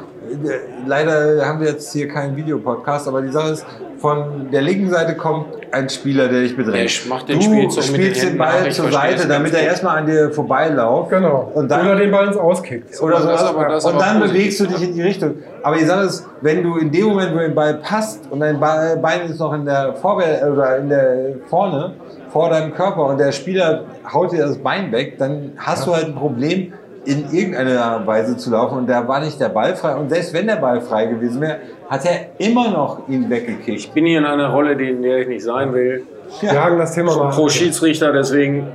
leider 0.86 1.44
haben 1.46 1.60
wir 1.60 1.68
jetzt 1.68 1.92
hier 1.92 2.08
keinen 2.08 2.36
Videopodcast, 2.36 3.08
aber 3.08 3.22
die 3.22 3.30
Sache 3.30 3.52
ist, 3.52 3.66
von 3.98 4.50
der 4.50 4.62
linken 4.62 4.88
Seite 4.88 5.14
kommt 5.14 5.46
ein 5.72 5.88
Spieler, 5.88 6.28
der 6.28 6.40
dich 6.40 6.56
bedrängt. 6.56 7.04
Der 7.04 7.08
macht 7.10 7.28
den 7.28 7.38
du 7.38 7.44
Spielzug 7.44 7.84
mit 7.92 8.00
den 8.00 8.02
spielst 8.02 8.22
den 8.22 8.36
nach 8.38 8.52
Ball 8.52 8.72
zur 8.72 8.90
Seite, 8.90 9.28
damit 9.28 9.52
er 9.54 9.62
erstmal 9.62 9.98
an 9.98 10.06
dir 10.06 10.30
vorbeilauft. 10.30 11.10
Genau. 11.10 11.50
Und 11.54 11.70
dann, 11.70 11.86
Oder 11.86 11.96
den 11.96 12.10
Ball 12.10 12.26
ins 12.28 12.36
Auskickt. 12.36 13.00
oder 13.02 13.16
aber- 13.18 13.68
das 13.68 13.84
und 13.84 14.00
dann 14.00 14.20
bewegst 14.20 14.58
du 14.60 14.66
dich 14.66 14.82
in 14.82 14.94
die 14.94 15.02
Richtung. 15.02 15.34
Aber 15.62 15.76
die 15.76 15.84
Sache 15.84 16.04
ist, 16.04 16.26
wenn 16.40 16.62
du 16.62 16.78
in 16.78 16.90
dem 16.90 17.06
Moment, 17.08 17.34
wo 17.34 17.38
der 17.38 17.48
Ball 17.48 17.74
passt 17.74 18.22
und 18.30 18.40
dein 18.40 18.58
Bein 18.58 19.26
ist 19.28 19.38
noch 19.38 19.52
in 19.52 19.66
der 19.66 19.94
Vorwärts 19.94 20.42
oder 20.44 20.78
in 20.78 20.88
der 20.88 21.34
vorne 21.48 21.92
vor 22.30 22.48
deinem 22.48 22.72
Körper 22.72 23.04
und 23.06 23.18
der 23.18 23.32
Spieler 23.32 23.84
haut 24.10 24.32
dir 24.32 24.46
das 24.46 24.56
Bein 24.56 24.90
weg, 24.92 25.18
dann 25.18 25.52
hast 25.58 25.86
du 25.86 25.94
halt 25.94 26.06
ein 26.06 26.14
Problem 26.14 26.72
in 27.04 27.32
irgendeiner 27.32 28.06
Weise 28.06 28.36
zu 28.36 28.50
laufen 28.50 28.76
und 28.78 28.86
da 28.88 29.06
war 29.08 29.20
nicht 29.20 29.40
der 29.40 29.48
Ball 29.48 29.74
frei 29.74 29.94
und 29.96 30.10
selbst 30.10 30.34
wenn 30.34 30.46
der 30.46 30.56
Ball 30.56 30.80
frei 30.82 31.06
gewesen 31.06 31.40
wäre, 31.40 31.58
hat 31.88 32.04
er 32.04 32.26
immer 32.38 32.68
noch 32.70 33.08
ihn 33.08 33.28
weggekickt. 33.30 33.68
Ich 33.68 33.90
bin 33.92 34.04
hier 34.06 34.18
in 34.18 34.26
einer 34.26 34.48
Rolle, 34.50 34.76
die- 34.76 34.90
in 34.90 35.02
der 35.02 35.18
ich 35.18 35.28
nicht 35.28 35.42
sein 35.44 35.72
will. 35.72 36.06
Wir 36.40 36.62
haken 36.62 36.78
das 36.78 36.94
Thema 36.94 37.16
mal. 37.16 37.30
Pro 37.30 37.48
Schiedsrichter, 37.48 38.12
deswegen 38.12 38.68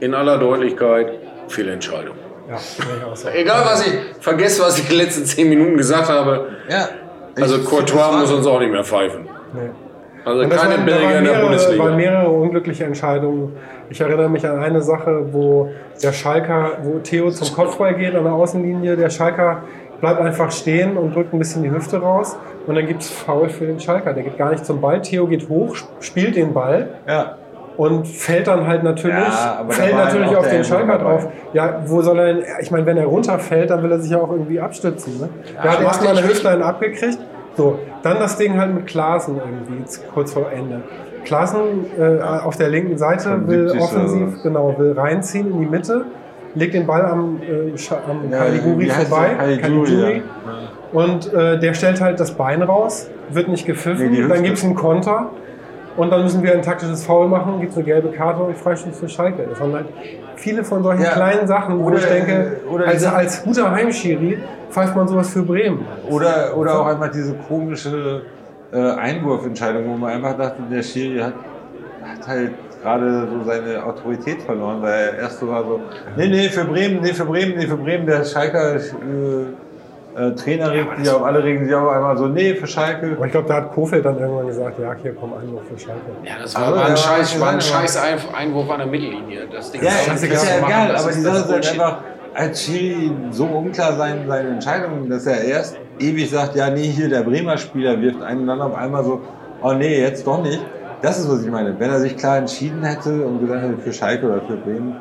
in 0.00 0.14
aller 0.14 0.38
Deutlichkeit 0.38 1.12
Fehlentscheidung. 1.48 2.14
Ja, 2.50 2.56
so. 3.14 3.28
Egal 3.28 3.62
was 3.64 3.86
ich 3.86 3.92
vergesse, 4.20 4.62
was 4.62 4.78
ich 4.78 4.88
die 4.88 4.94
letzten 4.96 5.24
zehn 5.24 5.48
Minuten 5.48 5.76
gesagt 5.76 6.08
habe. 6.08 6.48
Ja. 6.68 6.88
Also 7.40 7.58
Courtois 7.60 8.12
muss 8.18 8.32
uns 8.32 8.46
auch 8.46 8.58
nicht 8.58 8.72
mehr 8.72 8.84
pfeifen. 8.84 9.28
Nee. 9.54 9.70
Also 10.28 10.42
Und 10.42 10.50
keine 10.50 10.60
waren, 10.60 10.70
waren 10.70 10.80
in 10.80 10.86
der 10.86 11.20
mehrere, 11.22 11.34
waren 11.34 11.42
Bundesliga. 11.48 11.90
mehrere 11.96 12.28
unglückliche 12.28 12.84
Entscheidungen. 12.84 13.52
Ich 13.90 14.00
erinnere 14.00 14.28
mich 14.28 14.46
an 14.46 14.58
eine 14.62 14.82
Sache, 14.82 15.26
wo 15.32 15.70
der 16.02 16.12
Schalker, 16.12 16.72
wo 16.82 16.98
Theo 16.98 17.30
zum 17.30 17.54
Kopfball 17.56 17.94
geht 17.94 18.14
an 18.14 18.24
der 18.24 18.32
Außenlinie, 18.32 18.96
der 18.96 19.10
Schalker 19.10 19.62
bleibt 20.00 20.20
einfach 20.20 20.50
stehen 20.52 20.96
und 20.96 21.14
drückt 21.14 21.32
ein 21.32 21.38
bisschen 21.38 21.62
die 21.62 21.70
Hüfte 21.70 22.00
raus 22.00 22.36
und 22.66 22.74
dann 22.76 22.86
gibt 22.86 23.02
es 23.02 23.10
Foul 23.10 23.48
für 23.48 23.66
den 23.66 23.80
Schalker. 23.80 24.12
Der 24.12 24.22
geht 24.22 24.38
gar 24.38 24.50
nicht 24.50 24.64
zum 24.64 24.80
Ball. 24.80 25.00
Theo 25.02 25.26
geht 25.26 25.48
hoch, 25.48 25.74
sp- 25.74 25.90
spielt 26.00 26.36
den 26.36 26.52
Ball 26.54 26.88
Ja. 27.08 27.36
und 27.76 28.06
fällt 28.06 28.46
dann 28.46 28.66
halt 28.66 28.84
natürlich, 28.84 29.16
Ja, 29.16 29.64
fällt 29.68 29.94
halt 29.94 30.04
natürlich 30.06 30.30
auch 30.36 30.40
auf 30.40 30.50
den 30.50 30.62
Schalker 30.64 30.98
dabei. 30.98 31.02
drauf. 31.10 31.28
Ja, 31.52 31.80
wo 31.86 32.00
soll 32.02 32.18
er 32.18 32.26
denn, 32.34 32.44
ich 32.60 32.70
meine, 32.70 32.86
wenn 32.86 32.96
er 32.96 33.06
runterfällt, 33.06 33.70
dann 33.70 33.82
will 33.82 33.90
er 33.90 33.98
sich 33.98 34.10
ja 34.12 34.18
auch 34.18 34.30
irgendwie 34.30 34.60
abstützen. 34.60 35.18
Ne? 35.20 35.28
der 35.64 35.72
hat 35.72 35.80
erstmal 35.82 36.16
eine 36.16 36.28
Hüftlein 36.28 36.62
abgekriegt. 36.62 37.18
So, 37.58 37.78
dann 38.04 38.18
das 38.20 38.36
Ding 38.38 38.56
halt 38.56 38.72
mit 38.72 38.86
Klaassen 38.86 39.36
irgendwie, 39.36 39.84
kurz 40.14 40.32
vor 40.32 40.46
Ende. 40.50 40.80
Klaassen 41.24 41.58
äh, 41.98 42.20
auf 42.22 42.56
der 42.56 42.68
linken 42.68 42.96
Seite 42.96 43.46
will 43.48 43.68
70 43.70 43.82
offensiv, 43.82 44.34
was? 44.36 44.42
genau, 44.44 44.74
will 44.78 44.92
reinziehen 44.96 45.50
in 45.50 45.60
die 45.60 45.66
Mitte, 45.66 46.04
legt 46.54 46.72
den 46.72 46.86
Ball 46.86 47.04
am, 47.04 47.40
äh, 47.42 47.72
am 48.08 48.30
Ja, 48.30 48.94
heißt 48.96 49.08
vorbei. 49.08 49.56
Caligiuri. 49.60 50.16
ja. 50.16 50.22
Und 50.92 51.34
äh, 51.34 51.58
der 51.58 51.74
stellt 51.74 52.00
halt 52.00 52.20
das 52.20 52.30
Bein 52.30 52.62
raus, 52.62 53.10
wird 53.30 53.48
nicht 53.48 53.66
gepfiffen, 53.66 54.10
Nee, 54.12 54.26
dann 54.28 54.42
gibt 54.44 54.56
es 54.58 54.64
einen 54.64 54.76
Konter 54.76 55.30
und 55.96 56.10
dann 56.10 56.22
müssen 56.22 56.42
wir 56.44 56.52
ein 56.54 56.62
taktisches 56.62 57.04
Foul 57.04 57.26
machen, 57.28 57.58
gibt 57.60 57.72
es 57.72 57.76
eine 57.76 57.84
gelbe 57.86 58.08
Karte 58.12 58.40
und 58.42 58.56
Freistoß 58.56 58.96
für 59.00 59.08
Schalke. 59.08 59.42
Das 59.50 59.60
waren 59.60 59.74
halt 59.74 59.86
viele 60.36 60.62
von 60.62 60.82
solchen 60.84 61.02
Ja. 61.02 61.10
kleinen 61.10 61.46
Sachen, 61.48 61.80
wo 61.80 61.88
Oder- 61.88 61.98
ich 61.98 62.04
denke, 62.06 62.60
oder 62.70 62.86
als, 62.86 63.04
als 63.04 63.42
guter 63.42 63.70
Heimschiri 63.72 64.38
pfeift 64.70 64.96
man 64.96 65.08
sowas 65.08 65.30
für 65.30 65.42
Bremen. 65.42 65.86
Oder, 66.08 66.56
oder 66.56 66.80
auch 66.80 66.86
einfach 66.86 67.10
diese 67.10 67.34
komische 67.34 68.22
äh, 68.72 68.78
Einwurfentscheidung, 68.78 69.86
wo 69.88 69.96
man 69.96 70.12
einfach 70.12 70.36
dachte, 70.36 70.62
der 70.70 70.82
Schiri 70.82 71.18
hat, 71.20 71.34
hat 72.02 72.26
halt 72.26 72.52
gerade 72.82 73.28
so 73.28 73.44
seine 73.44 73.84
Autorität 73.84 74.42
verloren, 74.42 74.82
weil 74.82 74.92
er 74.92 75.18
erst 75.18 75.40
so 75.40 75.48
war 75.48 75.64
so, 75.64 75.80
nee, 76.16 76.28
nee, 76.28 76.48
für 76.48 76.64
Bremen, 76.64 77.00
nee, 77.02 77.12
für 77.12 77.24
Bremen, 77.24 77.56
nee, 77.56 77.66
für 77.66 77.76
Bremen, 77.76 78.06
der 78.06 78.24
Schalker 78.24 78.76
äh, 78.76 78.80
äh, 80.18 80.34
Trainer 80.34 80.72
regt 80.72 80.98
sich 80.98 81.10
auf, 81.10 81.22
alle 81.22 81.42
regen 81.44 81.64
sich 81.64 81.74
auf 81.74 81.88
einmal 81.88 82.16
so, 82.16 82.26
nee, 82.26 82.54
für 82.54 82.66
Schalke. 82.66 83.12
Aber 83.16 83.26
ich 83.26 83.32
glaube, 83.32 83.48
da 83.48 83.54
hat 83.54 83.72
Kofeld 83.72 84.04
dann 84.04 84.18
irgendwann 84.18 84.46
gesagt, 84.48 84.78
ja, 84.78 84.94
hier 85.00 85.14
komm 85.14 85.32
Einwurf 85.34 85.62
für 85.68 85.78
Schalke. 85.78 86.00
Ja, 86.24 86.34
das 86.42 86.54
war, 86.54 86.62
Also, 86.62 86.76
war 86.76 86.84
ein 86.84 86.90
ja, 86.90 86.96
Scheiß, 86.96 87.34
ja, 87.34 87.40
war 87.40 87.48
ein 87.50 87.54
ja. 87.56 87.60
scheiß 87.60 88.02
Einwurf 88.36 88.70
an 88.70 88.78
der 88.78 88.86
Mittellinie. 88.88 89.46
Das 89.52 89.70
Ding 89.70 89.82
Ja, 89.82 89.90
ist 89.90 90.08
das 90.08 90.22
auch 90.22 90.32
ist 90.34 90.48
ja 90.48 90.66
egal, 90.66 90.96
aber 90.96 91.12
die 91.12 91.22
das 91.22 91.22
Sache 91.22 91.38
ist 91.38 91.52
halt 91.52 91.80
einfach, 91.80 91.98
als 92.38 92.62
Schiri 92.64 93.10
so 93.30 93.44
unklar 93.46 93.96
sein, 93.96 94.24
seine 94.28 94.50
Entscheidungen, 94.50 95.10
dass 95.10 95.26
er 95.26 95.42
erst 95.42 95.76
ewig 95.98 96.30
sagt, 96.30 96.54
ja, 96.54 96.70
nee, 96.70 96.88
hier 96.88 97.08
der 97.08 97.22
Bremer 97.22 97.58
Spieler 97.58 98.00
wirft 98.00 98.22
einen 98.22 98.42
und 98.42 98.46
dann 98.46 98.60
auf 98.60 98.76
einmal 98.76 99.04
so, 99.04 99.20
oh 99.62 99.72
nee, 99.72 100.00
jetzt 100.00 100.26
doch 100.26 100.40
nicht. 100.42 100.60
Das 101.02 101.18
ist, 101.18 101.28
was 101.30 101.42
ich 101.44 101.50
meine. 101.50 101.78
Wenn 101.78 101.90
er 101.90 102.00
sich 102.00 102.16
klar 102.16 102.38
entschieden 102.38 102.82
hätte 102.84 103.26
und 103.26 103.40
gesagt 103.40 103.62
hätte, 103.62 103.76
für 103.78 103.92
Schalke 103.92 104.26
oder 104.26 104.40
für 104.42 104.56
Bremen, 104.56 104.96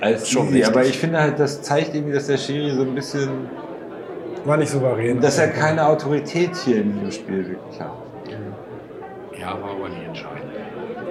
als 0.00 0.28
Schon 0.28 0.48
easy. 0.48 0.64
Aber 0.64 0.82
ich 0.84 0.98
finde 0.98 1.20
halt, 1.20 1.38
das 1.38 1.62
zeigt 1.62 1.94
irgendwie, 1.94 2.12
dass 2.14 2.26
der 2.26 2.36
Schiri 2.36 2.70
so 2.70 2.82
ein 2.82 2.94
bisschen, 2.94 3.30
War 4.44 4.56
nicht 4.56 4.70
souverän. 4.70 5.20
dass 5.20 5.38
er 5.38 5.48
keine 5.48 5.86
Autorität 5.86 6.54
hier 6.56 6.82
in 6.82 6.92
diesem 6.94 7.10
Spiel 7.10 7.48
wirklich 7.48 7.80
hat. 7.80 7.92
Ja, 9.40 9.48
war 9.60 9.70
aber 9.70 9.88
nicht 9.88 10.06
entscheidend. 10.06 10.45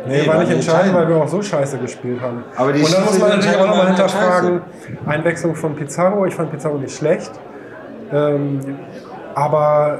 Nee, 0.07 0.21
Nee, 0.21 0.27
war 0.27 0.35
war 0.35 0.43
nicht 0.43 0.53
entscheidend, 0.53 0.93
weil 0.93 1.07
wir 1.07 1.15
auch 1.17 1.27
so 1.27 1.41
scheiße 1.41 1.77
gespielt 1.79 2.21
haben. 2.21 2.43
Aber 2.55 2.71
die 2.73 2.81
Und 2.83 2.93
dann 2.93 3.05
muss 3.05 3.19
man 3.19 3.29
natürlich 3.29 3.55
auch 3.55 3.59
nochmal 3.67 3.79
immer 3.81 3.87
hinterfragen, 3.87 4.61
Einwechslung 5.05 5.55
von 5.55 5.75
Pizarro. 5.75 6.25
Ich 6.25 6.35
fand 6.35 6.51
Pizarro 6.51 6.77
nicht 6.77 6.95
schlecht. 6.95 7.31
Ähm, 8.13 8.59
aber 9.33 9.99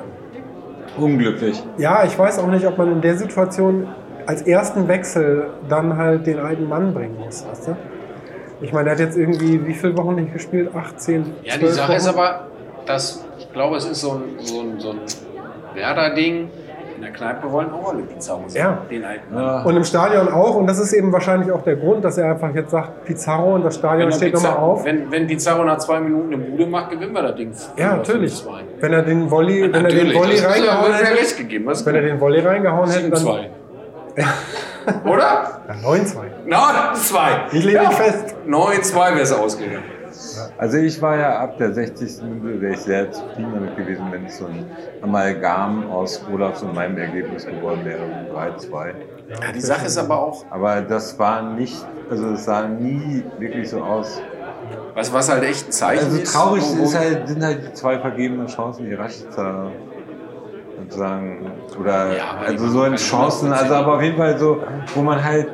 Unglücklich. 0.98 1.62
ja, 1.78 2.04
ich 2.06 2.18
weiß 2.18 2.39
auch 2.39 2.48
nicht, 2.48 2.65
ob 2.65 2.78
man 2.78 2.91
in 2.91 3.02
der 3.02 3.18
Situation 3.18 3.88
als 4.28 4.41
ersten 4.44 4.88
Wechsel 4.88 5.48
dann 5.70 5.98
halt 5.98 6.26
den 6.26 6.39
alten 6.39 6.68
Mann 6.70 6.94
bringen 6.94 7.18
muss. 7.24 7.46
Weißt 7.48 7.68
du? 7.68 7.76
Ich 8.62 8.72
meine, 8.72 8.86
der 8.86 8.94
hat 8.94 9.00
jetzt 9.00 9.18
irgendwie 9.18 9.65
wie 9.68 9.74
viele 9.74 9.98
Wochen 9.98 10.15
nicht 10.15 10.34
gespielt? 10.34 10.70
18, 10.74 11.34
Ja, 11.44 11.54
die 11.56 11.60
12 11.60 11.74
Sache 11.74 11.94
ist 11.96 12.08
Wochen? 12.08 12.18
aber, 12.20 12.48
dass 12.86 13.26
ich 13.38 13.52
glaube, 13.52 13.76
es 13.78 13.86
ist 13.86 14.02
so 14.02 14.12
ein, 14.13 14.24
so 14.39 14.62
ein, 14.62 14.80
so 14.80 14.91
ein 14.91 15.00
Werder-Ding. 15.74 16.50
In 16.96 17.02
der 17.02 17.12
Kneipe 17.12 17.52
wollen 17.52 17.72
auch 17.74 17.92
alle 17.92 18.04
Pizarro 18.04 18.44
sehen. 18.48 18.62
Ja. 18.62 18.78
Den 18.90 19.04
alten. 19.04 19.36
Ja. 19.36 19.64
Und 19.64 19.76
im 19.76 19.84
Stadion 19.84 20.30
auch. 20.32 20.56
Und 20.56 20.68
das 20.68 20.80
ist 20.80 20.94
eben 20.94 21.12
wahrscheinlich 21.12 21.52
auch 21.52 21.62
der 21.64 21.76
Grund, 21.76 22.06
dass 22.06 22.18
er 22.18 22.32
einfach 22.32 22.54
jetzt 22.56 22.72
sagt, 22.72 23.04
Pizarro 23.06 23.56
und 23.56 23.64
das 23.66 23.76
Stadion 23.76 24.12
steht 24.12 24.34
nochmal 24.34 24.54
auf. 24.58 24.86
wenn, 24.86 25.12
wenn 25.12 25.28
Pizarro 25.28 25.66
nach 25.66 25.78
zwei 25.80 26.00
Minuten 26.00 26.34
eine 26.34 26.44
Bude 26.44 26.66
macht, 26.68 26.92
gewinnen 26.92 27.14
wir 27.14 27.22
das 27.24 27.36
Ding. 27.36 27.52
Ja, 27.76 27.98
natürlich. 27.98 28.34
5-2. 28.34 28.48
Wenn 28.80 28.94
er 28.94 29.02
den 29.02 29.30
Volley, 29.30 29.64
wenn 29.74 29.86
er 29.86 29.92
den 29.92 30.14
Volley 30.14 30.38
ja- 30.38 30.48
reingehauen 30.48 30.92
ja 30.92 30.98
hätte, 30.98 31.20
recht 31.20 31.38
gegeben. 31.38 31.66
Wenn 31.66 31.96
er 31.96 32.02
gut. 32.02 32.10
den 32.12 32.20
Volley 32.22 32.40
reingehauen 32.40 32.90
hätte, 32.90 33.10
dann 33.10 33.24
7-2. 33.24 33.40
Oder? 35.06 35.62
Ja, 35.68 35.90
9-2. 35.90 36.16
Na, 36.46 36.94
2. 36.94 37.20
Ich 37.52 37.64
lege 37.64 37.80
mich 37.80 37.90
fest. 37.90 38.36
9-2 38.48 38.96
wäre 38.96 39.22
es 39.22 39.34
ausgegangen. 39.34 39.95
Also 40.58 40.78
ich 40.78 41.02
war 41.02 41.18
ja 41.18 41.39
ab 41.39 41.58
der 41.58 41.74
60. 41.74 42.26
Minute 42.26 42.62
wäre 42.62 42.74
ich 42.74 42.84
sehr 42.84 43.12
zufrieden 43.12 43.54
damit 43.54 43.76
gewesen, 43.76 44.12
wenn 44.12 44.26
es 44.26 44.38
so 44.38 44.46
ein 44.48 44.72
Amalgam 45.02 45.89
aus 45.89 46.28
Olafs 46.28 46.62
und 46.63 46.74
meinem 46.74 46.98
Ergebnis 46.98 47.46
geworden 47.46 47.84
wäre, 47.84 48.10
3-2. 48.30 48.96
Ja, 49.44 49.52
die 49.52 49.60
Sache 49.62 49.88
ist 49.88 49.98
aber 49.98 50.20
auch, 50.22 50.46
Aber 50.50 50.82
das 50.82 51.20
war 51.20 51.54
nicht, 51.54 51.89
also 52.08 52.32
es 52.32 52.46
sah 52.46 52.68
nie 52.70 53.34
wirklich 53.38 53.70
so 53.70 53.84
aus. 53.84 54.22
was, 54.94 55.12
was 55.12 55.30
halt 55.30 55.44
echt 55.44 55.68
ein 55.68 55.72
Zeichen 55.72 56.06
Also 56.06 56.18
ist. 56.20 56.32
traurig 56.32 56.63
wo- 56.63 56.78
wo- 56.80 56.84
ist 56.86 56.96
halt, 56.96 57.28
sind 57.28 57.44
halt 57.44 57.63
die 57.65 57.74
zwei 57.74 58.00
vergebenen 58.00 58.48
Chancen, 58.48 58.86
die 58.86 58.94
Rashica 58.94 59.74
sozusagen, 60.78 61.65
oder 61.78 62.18
Ja, 62.18 62.36
also 62.38 62.68
so 62.70 62.84
in 62.86 62.96
Chancen, 62.96 63.52
100%. 63.52 63.54
also 63.54 63.74
aber 63.76 63.96
auf 63.98 64.02
jeden 64.02 64.18
Fall 64.18 64.38
so, 64.38 64.63
wo 64.94 65.02
man 65.02 65.24
halt, 65.24 65.54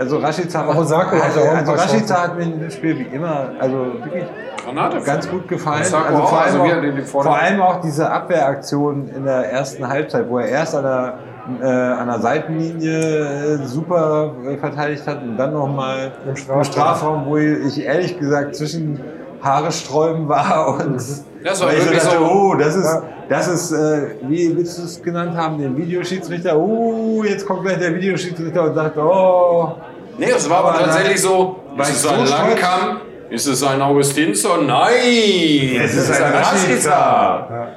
also 0.00 0.16
Rashica, 0.16 0.66
Osako 0.68 1.12
hatte 1.16 1.22
also, 1.24 1.40
also 1.40 1.72
Rashica 1.72 2.22
hat 2.22 2.36
mir 2.36 2.44
in 2.44 2.58
dem 2.60 2.70
Spiel 2.70 2.98
wie 2.98 3.14
immer, 3.14 3.50
also 3.60 3.76
wirklich 4.02 4.24
Granate. 4.64 5.00
ganz 5.04 5.28
gut 5.30 5.46
gefallen. 5.46 5.82
Also 5.82 5.96
vor, 5.96 6.40
allem 6.40 6.60
also 6.60 7.02
auch, 7.02 7.22
vor 7.22 7.38
allem 7.38 7.60
auch 7.60 7.80
diese 7.80 8.10
Abwehraktion 8.10 9.08
in 9.14 9.24
der 9.24 9.52
ersten 9.52 9.86
Halbzeit, 9.86 10.28
wo 10.28 10.38
er 10.38 10.48
erst 10.48 10.74
an 10.74 10.84
der, 10.84 11.14
äh, 11.62 11.66
an 12.00 12.06
der 12.08 12.20
Seitenlinie 12.20 12.98
äh, 12.98 13.66
super 13.66 14.32
äh, 14.48 14.56
verteidigt 14.56 15.06
hat 15.06 15.22
und 15.22 15.36
dann 15.36 15.52
nochmal 15.52 16.12
Im 16.24 16.30
im 16.30 16.36
Strafraum. 16.36 16.64
Strafraum, 16.64 17.26
wo 17.26 17.36
ich 17.36 17.84
ehrlich 17.84 18.18
gesagt 18.18 18.56
zwischen 18.56 19.00
Haare 19.42 19.72
sträuben 19.72 20.28
war 20.28 20.78
und 20.80 20.96
Das 20.96 21.60
war 21.60 21.72
wirklich 21.72 21.98
dachte, 22.02 22.18
so- 22.18 22.24
oh, 22.24 22.54
das 22.54 22.76
ist, 22.76 23.02
das 23.30 23.48
ist, 23.48 23.72
äh, 23.72 24.16
wie 24.28 24.54
willst 24.56 24.76
du 24.78 24.82
es 24.82 25.02
genannt 25.02 25.34
haben, 25.36 25.56
den 25.58 25.76
Videoschiedsrichter, 25.76 26.56
oh, 26.58 27.22
jetzt 27.24 27.46
kommt 27.46 27.62
gleich 27.62 27.78
der 27.78 27.94
Videoschiedsrichter 27.94 28.64
und 28.64 28.74
sagt, 28.74 28.98
oh, 28.98 29.76
Nee, 30.20 30.30
es 30.36 30.48
war 30.50 30.58
aber 30.58 30.68
Aber 30.74 30.78
tatsächlich 30.84 31.20
so, 31.22 31.56
ist 31.78 31.88
es 31.88 32.02
so 32.02 32.10
ein. 32.10 32.26
Langkamp? 32.26 33.00
Ist 33.30 33.46
es 33.46 33.62
ein 33.62 33.80
Augustinsson? 33.80 34.66
Nein! 34.66 35.80
es 35.82 35.94
ist 35.94 36.10
ein 36.20 36.32
Rashica. 36.34 37.68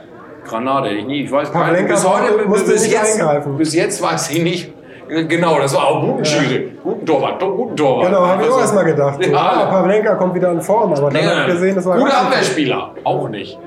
Granate, 0.46 0.90
ich 0.90 1.06
nie. 1.06 1.24
Ich 1.24 1.32
weiß 1.32 1.52
gar 1.54 1.60
nicht. 1.72 1.88
Pavlenka 1.88 1.94
Bis 1.94 2.08
heute, 2.08 2.46
musste 2.50 2.72
bis, 2.72 2.82
nicht 2.84 2.92
jetzt, 2.94 3.20
eingreifen. 3.22 3.58
bis 3.58 3.74
jetzt 3.74 4.02
weiß 4.02 4.30
ich 4.32 4.44
nicht. 4.44 4.74
Genau, 5.08 5.60
das 5.60 5.74
war 5.76 5.86
auch 5.88 6.02
guten 6.02 6.26
Schiri. 6.26 6.72
Guten 6.84 7.06
Torwart, 7.06 7.40
to- 7.40 7.56
guten 7.56 7.78
Torwart. 7.78 8.08
Genau, 8.08 8.26
habe 8.26 8.42
ich 8.42 8.48
Also, 8.48 8.58
auch 8.58 8.62
erstmal 8.62 8.86
gedacht. 8.86 9.26
Ja. 9.32 9.38
ah, 9.38 9.66
Pavlenka 9.68 10.16
kommt 10.16 10.34
wieder 10.36 10.52
in 10.52 10.62
Form, 10.62 10.92
aber 10.94 11.10
dann 11.12 11.14
Nee, 11.22 11.28
habe 11.30 11.42
ich 11.42 11.48
gesehen, 11.54 11.76
das 11.76 11.86
war 11.86 11.98
Guter. 11.98 12.18
Abwehrspieler, 12.22 12.92
auch 13.06 13.30
nicht. 13.30 13.58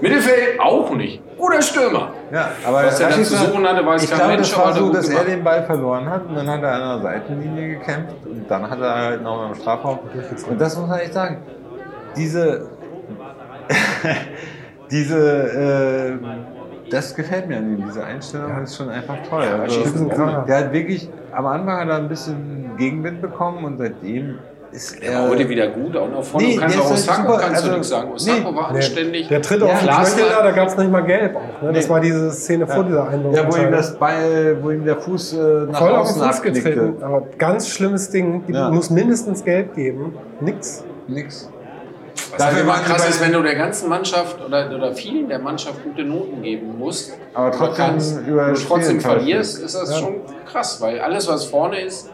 Mittelfeld, 0.00 0.58
auch 0.60 0.90
nicht. 0.90 1.22
Guter 1.44 1.60
Stürmer. 1.60 2.08
Ja, 2.32 2.48
aber 2.66 2.86
Was 2.86 3.00
er 3.00 3.10
dann 3.10 3.22
zu 3.22 3.36
suchen 3.36 3.68
hatte, 3.68 3.84
weiß 3.84 4.02
ich 4.02 4.08
kein 4.08 4.18
glaube, 4.18 4.32
Mensch, 4.32 4.48
das 4.48 4.54
aber 4.54 4.64
war 4.64 4.70
hat 4.70 4.80
er 4.80 4.86
so, 4.86 4.92
dass 4.94 5.08
er 5.10 5.24
den 5.24 5.44
Ball 5.44 5.62
verloren 5.64 6.08
hat 6.08 6.26
und 6.26 6.34
dann 6.36 6.48
hat 6.48 6.62
er 6.62 6.72
an 6.72 7.02
der 7.02 7.02
Seitenlinie 7.02 7.68
gekämpft 7.68 8.16
und 8.24 8.50
dann 8.50 8.70
hat 8.70 8.80
er 8.80 8.94
halt 8.94 9.22
noch 9.22 9.50
im 9.50 9.54
Strafraum. 9.54 9.98
Und 10.48 10.58
das 10.58 10.78
muss 10.78 10.88
man 10.88 10.98
echt 11.00 11.12
sagen. 11.12 11.42
Diese, 12.16 12.66
diese, 14.90 16.18
äh, 16.18 16.90
das 16.90 17.14
gefällt 17.14 17.48
mir 17.48 17.58
an 17.58 17.76
ihm. 17.76 17.84
Diese 17.84 18.02
Einstellung 18.02 18.62
ist 18.62 18.76
schon 18.76 18.88
einfach 18.88 19.16
toll. 19.28 19.44
Ja, 19.44 19.60
also, 19.60 20.44
der 20.46 20.56
hat 20.56 20.72
wirklich, 20.72 21.10
am 21.32 21.44
Anfang 21.44 21.78
hat 21.78 21.88
er 21.88 21.96
ein 21.96 22.08
bisschen 22.08 22.74
Gegenwind 22.78 23.20
bekommen 23.20 23.66
und 23.66 23.76
seitdem 23.76 24.38
ist 24.74 25.00
Der 25.02 25.12
er. 25.12 25.22
war 25.22 25.28
heute 25.30 25.48
wieder 25.48 25.68
gut. 25.68 25.96
Auch 25.96 26.08
nach 26.08 26.22
vorne 26.22 26.46
Nee, 26.46 26.56
kannst 26.56 26.76
du 26.76 26.80
ist 26.80 26.90
Osako 26.90 27.22
super, 27.22 27.38
kannst 27.38 27.60
du 27.62 27.64
also, 27.66 27.72
nichts 27.72 27.88
sagen. 27.88 28.12
Osako 28.12 28.50
nee. 28.50 28.56
war 28.56 28.68
anständig. 28.68 29.28
Der 29.28 29.42
tritt 29.42 29.60
Ja, 29.60 29.66
auf 29.66 29.72
den 29.78 29.88
Klaas 29.88 30.14
Knöchel 30.14 30.30
war- 30.30 30.36
da, 30.42 30.48
da 30.48 30.50
gab 30.52 30.68
es 30.68 30.76
nicht 30.76 30.90
mal 30.90 31.00
gelb 31.04 31.36
auch. 31.36 31.62
Ne? 31.62 31.72
Das 31.72 31.84
Nee. 31.84 31.90
war 31.90 32.00
diese 32.00 32.30
Szene 32.32 32.66
vor 32.66 32.84
dieser 32.84 33.08
Einwurf. 33.08 33.36
ja, 33.36 33.52
wo 33.52 33.56
ihm 33.56 33.70
das 33.72 33.96
Beil, 33.98 34.58
wo 34.62 34.70
ihm 34.70 34.84
der 34.84 34.96
Fuß 34.96 35.32
äh, 35.32 35.36
nach 35.70 35.78
Voll 35.78 35.92
auf 35.92 35.98
außen 36.08 36.20
den 36.22 36.30
Fuß 36.32 36.42
getreten. 36.42 37.02
Aber 37.02 37.22
ganz 37.38 37.68
schlimmes 37.68 38.10
Ding. 38.10 38.44
Die 38.46 38.52
Ja. 38.52 38.70
muss 38.70 38.90
mindestens 38.90 39.44
gelb 39.44 39.74
geben. 39.74 40.14
Nix. 40.40 40.84
Nix. 41.08 41.48
Was 42.30 42.38
Dafür 42.38 42.66
halt 42.72 42.86
die 42.86 42.90
krass 42.90 43.08
ist, 43.08 43.20
wenn 43.22 43.32
du 43.32 43.42
der 43.42 43.54
ganzen 43.54 43.88
Mannschaft 43.88 44.44
oder, 44.44 44.68
oder 44.74 44.92
vielen 44.94 45.28
der 45.28 45.38
Mannschaft 45.38 45.82
gute 45.84 46.02
Noten 46.04 46.42
geben 46.42 46.78
musst, 46.78 47.12
Aber 47.34 47.50
trotzdem 47.52 47.86
kannst, 47.86 48.20
über 48.26 48.48
das 48.48 48.60
du 48.62 48.66
trotzdem 48.68 49.00
verlierst, 49.00 49.62
ist 49.62 49.74
das 49.76 49.98
schon 49.98 50.16
krass, 50.50 50.80
weil 50.80 51.00
alles, 51.00 51.28
was 51.28 51.44
vorne 51.44 51.80
ist, 51.80 52.10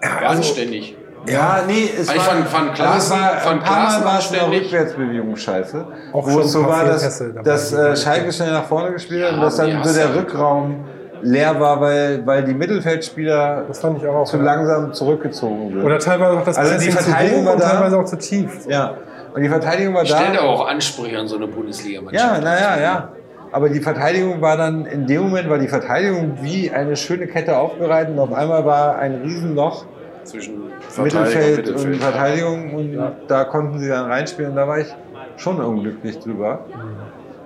war 0.00 0.30
anständig. 0.30 0.96
Ja, 1.26 1.60
nee, 1.66 1.88
es 1.92 2.08
Also 2.08 2.12
ich 2.12 2.18
war, 2.18 2.24
fand- 2.34 2.48
fand 2.48 2.70
also 2.70 2.82
Klaassen- 2.82 2.98
es 2.98 3.10
war, 3.10 3.18
fand 3.38 3.60
ein 3.62 3.64
paar 3.64 3.76
Mal 3.76 3.82
Klaassen 4.00 4.04
war 4.04 4.18
es 4.18 4.32
eine. 4.32 4.56
Rückwärtsbewegung 4.56 5.36
scheiße. 5.36 5.86
Auch 6.12 6.28
wo 6.30 6.40
es 6.40 6.52
so 6.52 6.66
war, 6.66 6.84
dass, 6.84 7.22
dass 7.44 7.72
äh, 7.72 7.96
Schalke 7.96 8.32
schnell 8.32 8.52
nach 8.52 8.64
vorne 8.64 8.92
gespielt 8.92 9.22
hat 9.24 9.30
Ja, 9.30 9.36
und 9.36 9.42
dass 9.42 9.56
dann 9.56 9.84
so 9.84 9.94
der 9.94 10.14
Rückraum 10.16 10.84
leer 11.22 11.58
war, 11.60 11.80
weil, 11.80 12.26
weil 12.26 12.42
die 12.44 12.54
Mittelfeldspieler 12.54 13.64
Das 13.68 13.78
fand 13.80 13.98
ich 14.02 14.08
auch. 14.08 14.24
zu 14.24 14.38
langsam 14.38 14.92
zurückgezogen 14.92 15.70
sind. 15.72 15.84
Oder 15.84 15.98
teilweise 16.00 16.38
auch 16.40 16.44
das 16.44 16.58
Also 16.58 16.72
die 16.72 16.86
Pressing 16.86 16.96
zu 16.98 17.04
Verteidigung 17.04 17.40
hoch 17.42 17.46
war 17.46 17.54
und 17.54 17.60
teilweise 17.62 17.98
auch 17.98 18.04
zu 18.04 18.18
tief. 18.18 18.66
ja, 18.68 18.94
und 19.34 19.42
die 19.42 19.48
Verteidigung 19.48 19.94
war 19.94 20.04
Stellt 20.04 20.34
da. 20.34 20.40
aber 20.40 20.48
auch 20.48 20.66
Ansprüche 20.68 21.18
an 21.18 21.28
so 21.28 21.36
eine 21.36 21.46
Bundesliga-Mannschaft. 21.46 22.34
Ja, 22.36 22.40
naja, 22.40 22.80
ja. 22.82 23.08
Aber 23.52 23.68
die 23.68 23.80
Verteidigung 23.80 24.40
war 24.40 24.56
dann, 24.56 24.86
in 24.86 25.06
dem 25.06 25.22
Moment 25.22 25.48
war 25.48 25.58
die 25.58 25.68
Verteidigung 25.68 26.38
wie 26.40 26.70
eine 26.70 26.96
schöne 26.96 27.26
Kette 27.28 27.56
aufgereiht 27.56 28.08
und 28.08 28.18
auf 28.18 28.32
einmal 28.32 28.64
war 28.64 28.96
ein 28.98 29.20
Riesenloch 29.22 29.84
Zwischen 30.24 30.70
Verteidigung 30.88 31.04
Mittelfeld, 31.04 31.58
und 31.68 31.74
und 31.74 31.90
Mittelfeld. 31.90 32.02
Verteidigung 32.02 32.74
und 32.74 33.12
da 33.28 33.44
konnten 33.44 33.78
sie 33.78 33.88
dann 33.88 34.10
reinspielen 34.10 34.54
da 34.54 34.66
war 34.68 34.78
ich 34.78 34.88
schon 35.36 35.60
unglücklich 35.60 36.18
drüber, 36.20 36.64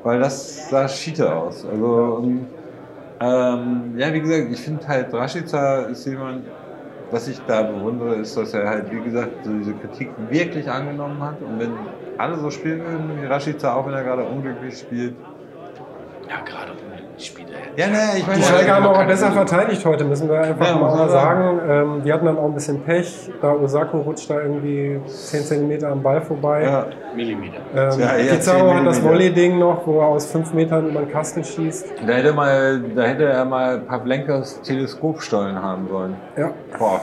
weil 0.02 0.20
das 0.20 0.68
sah 0.68 0.88
schiete 0.88 1.34
aus. 1.34 1.64
Also 1.64 2.20
und, 2.22 2.46
ähm, 3.20 3.94
ja, 3.96 4.12
wie 4.12 4.20
gesagt, 4.20 4.48
ich 4.50 4.60
finde 4.60 4.86
halt 4.86 5.12
Rashica 5.12 5.82
ist 5.82 6.04
jemand, 6.06 6.44
was 7.10 7.28
ich 7.28 7.40
da 7.46 7.62
bewundere, 7.62 8.16
ist, 8.16 8.36
dass 8.36 8.52
er 8.52 8.68
halt, 8.68 8.92
wie 8.92 9.00
gesagt, 9.00 9.44
so 9.44 9.52
diese 9.52 9.72
Kritik 9.74 10.10
wirklich 10.28 10.68
angenommen 10.70 11.20
hat 11.22 11.40
und 11.40 11.58
wenn 11.58 11.72
alle 12.18 12.36
so 12.38 12.50
spielen 12.50 12.80
würden 12.80 13.22
wie 13.22 13.26
Rashica, 13.26 13.74
auch 13.74 13.86
wenn 13.86 13.94
er 13.94 14.02
gerade 14.04 14.24
unglücklich 14.24 14.78
spielt. 14.78 15.14
Ja, 16.28 16.40
gerade 16.44 16.72
Spiele. 17.18 17.48
Ja, 17.76 17.86
naja, 17.88 18.10
ich 18.16 18.26
meine, 18.26 18.38
Die 18.40 18.44
Schalke 18.44 18.74
haben 18.74 18.86
auch 18.86 19.04
besser 19.06 19.32
verteidigt 19.32 19.84
heute, 19.86 20.04
müssen 20.04 20.28
wir 20.28 20.38
einfach 20.40 20.66
Ja, 20.66 20.76
mal 20.76 21.08
sagen. 21.08 21.60
Ähm, 21.68 22.04
wir 22.04 22.12
hatten 22.12 22.26
dann 22.26 22.38
auch 22.38 22.44
ein 22.44 22.54
bisschen 22.54 22.82
Pech. 22.82 23.30
Da 23.40 23.52
Osako 23.52 23.98
rutscht 24.00 24.28
da 24.28 24.40
irgendwie 24.40 25.00
10 25.06 25.42
cm 25.42 25.84
am 25.84 26.02
Ball 26.02 26.20
vorbei. 26.20 26.64
ja, 26.64 26.86
Millimeter. 27.14 27.56
Ähm, 27.74 28.00
Ja, 28.00 28.16
eher 28.16 28.34
Pizarro 28.34 28.68
10 28.68 28.76
hat 28.78 28.86
das. 28.86 29.02
Volley-Ding 29.02 29.58
noch, 29.58 29.86
wo 29.86 30.00
er 30.00 30.06
aus 30.08 30.26
5 30.26 30.52
Metern 30.52 30.88
über 30.88 31.00
den 31.00 31.10
Kasten 31.10 31.42
schießt. 31.42 31.86
da 32.06 32.12
hätte, 32.12 32.32
mal, 32.32 32.80
da 32.94 33.02
hätte 33.04 33.24
er 33.24 33.44
mal 33.44 33.78
Pavlenkas 33.80 34.60
Teleskopstollen 34.62 35.60
haben 35.62 35.88
sollen. 35.88 36.16
Ja. 36.36 36.50
Boah, 36.78 37.00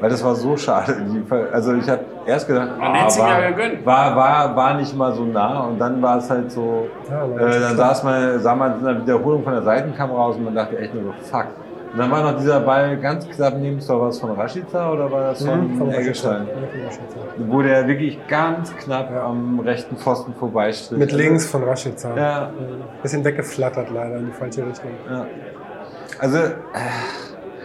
weil 0.00 0.10
das 0.10 0.22
war 0.22 0.36
so 0.36 0.56
schade. 0.56 0.96
Die 1.08 1.24
Also 1.52 1.74
ich 1.74 1.88
habe 1.88 2.02
erst 2.28 2.46
gedacht, 2.46 2.68
Man 2.78 2.92
ah, 2.94 3.06
es 3.08 3.18
war, 3.18 3.40
ja 3.42 3.50
gegönnt. 3.50 3.84
war, 3.86 4.14
war, 4.14 4.54
war 4.56 4.74
nicht 4.74 4.94
mal 4.96 5.12
so 5.14 5.24
nah 5.24 5.60
und 5.60 5.78
dann 5.78 6.00
war 6.02 6.18
es 6.18 6.28
halt 6.30 6.50
so, 6.52 6.86
Ja, 7.10 7.24
äh, 7.24 7.60
dann 7.60 7.76
saß 7.76 8.04
man, 8.04 8.38
sah 8.40 8.54
man 8.54 8.86
eine 8.86 9.00
Wiederholung 9.02 9.42
von 9.42 9.52
der 9.54 9.62
Seitenkamera 9.62 10.18
aus 10.26 10.36
und 10.36 10.44
man 10.44 10.54
dachte 10.54 10.78
echt 10.78 10.94
nur 10.94 11.04
so, 11.04 11.12
fuck. 11.30 11.46
Und 11.90 11.98
dann 12.00 12.10
war 12.10 12.22
noch 12.22 12.38
dieser 12.38 12.60
Ball 12.60 12.98
ganz 12.98 13.26
knapp 13.30 13.54
neben, 13.58 13.80
war 13.88 14.06
das 14.08 14.18
von 14.20 14.32
Rashica 14.32 14.92
oder 14.92 15.10
war 15.10 15.22
das 15.30 15.42
von, 15.44 15.72
Mhm, 15.74 15.78
von 15.78 15.90
Eggestein? 15.90 16.46
Ja. 16.46 17.44
Wo 17.48 17.62
der 17.62 17.86
wirklich 17.88 18.18
ganz 18.28 18.76
knapp 18.76 19.10
am 19.10 19.58
rechten 19.60 19.96
Pfosten 19.96 20.34
vorbeistrich. 20.34 20.98
Mit 20.98 21.12
links 21.12 21.46
von 21.46 21.64
Rashica. 21.64 22.14
Ja, 22.14 22.50
Bisschen 23.02 23.24
weggeflattert 23.24 23.88
leider 23.90 24.16
in 24.18 24.26
die 24.26 24.32
falsche 24.32 24.66
Richtung. 24.66 24.90
ja. 25.10 25.24
Also, 26.20 26.38